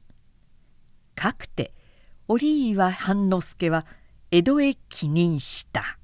[1.14, 1.76] かくて
[2.28, 3.86] 折岩半之助は
[4.32, 6.00] 江戸へ帰任した。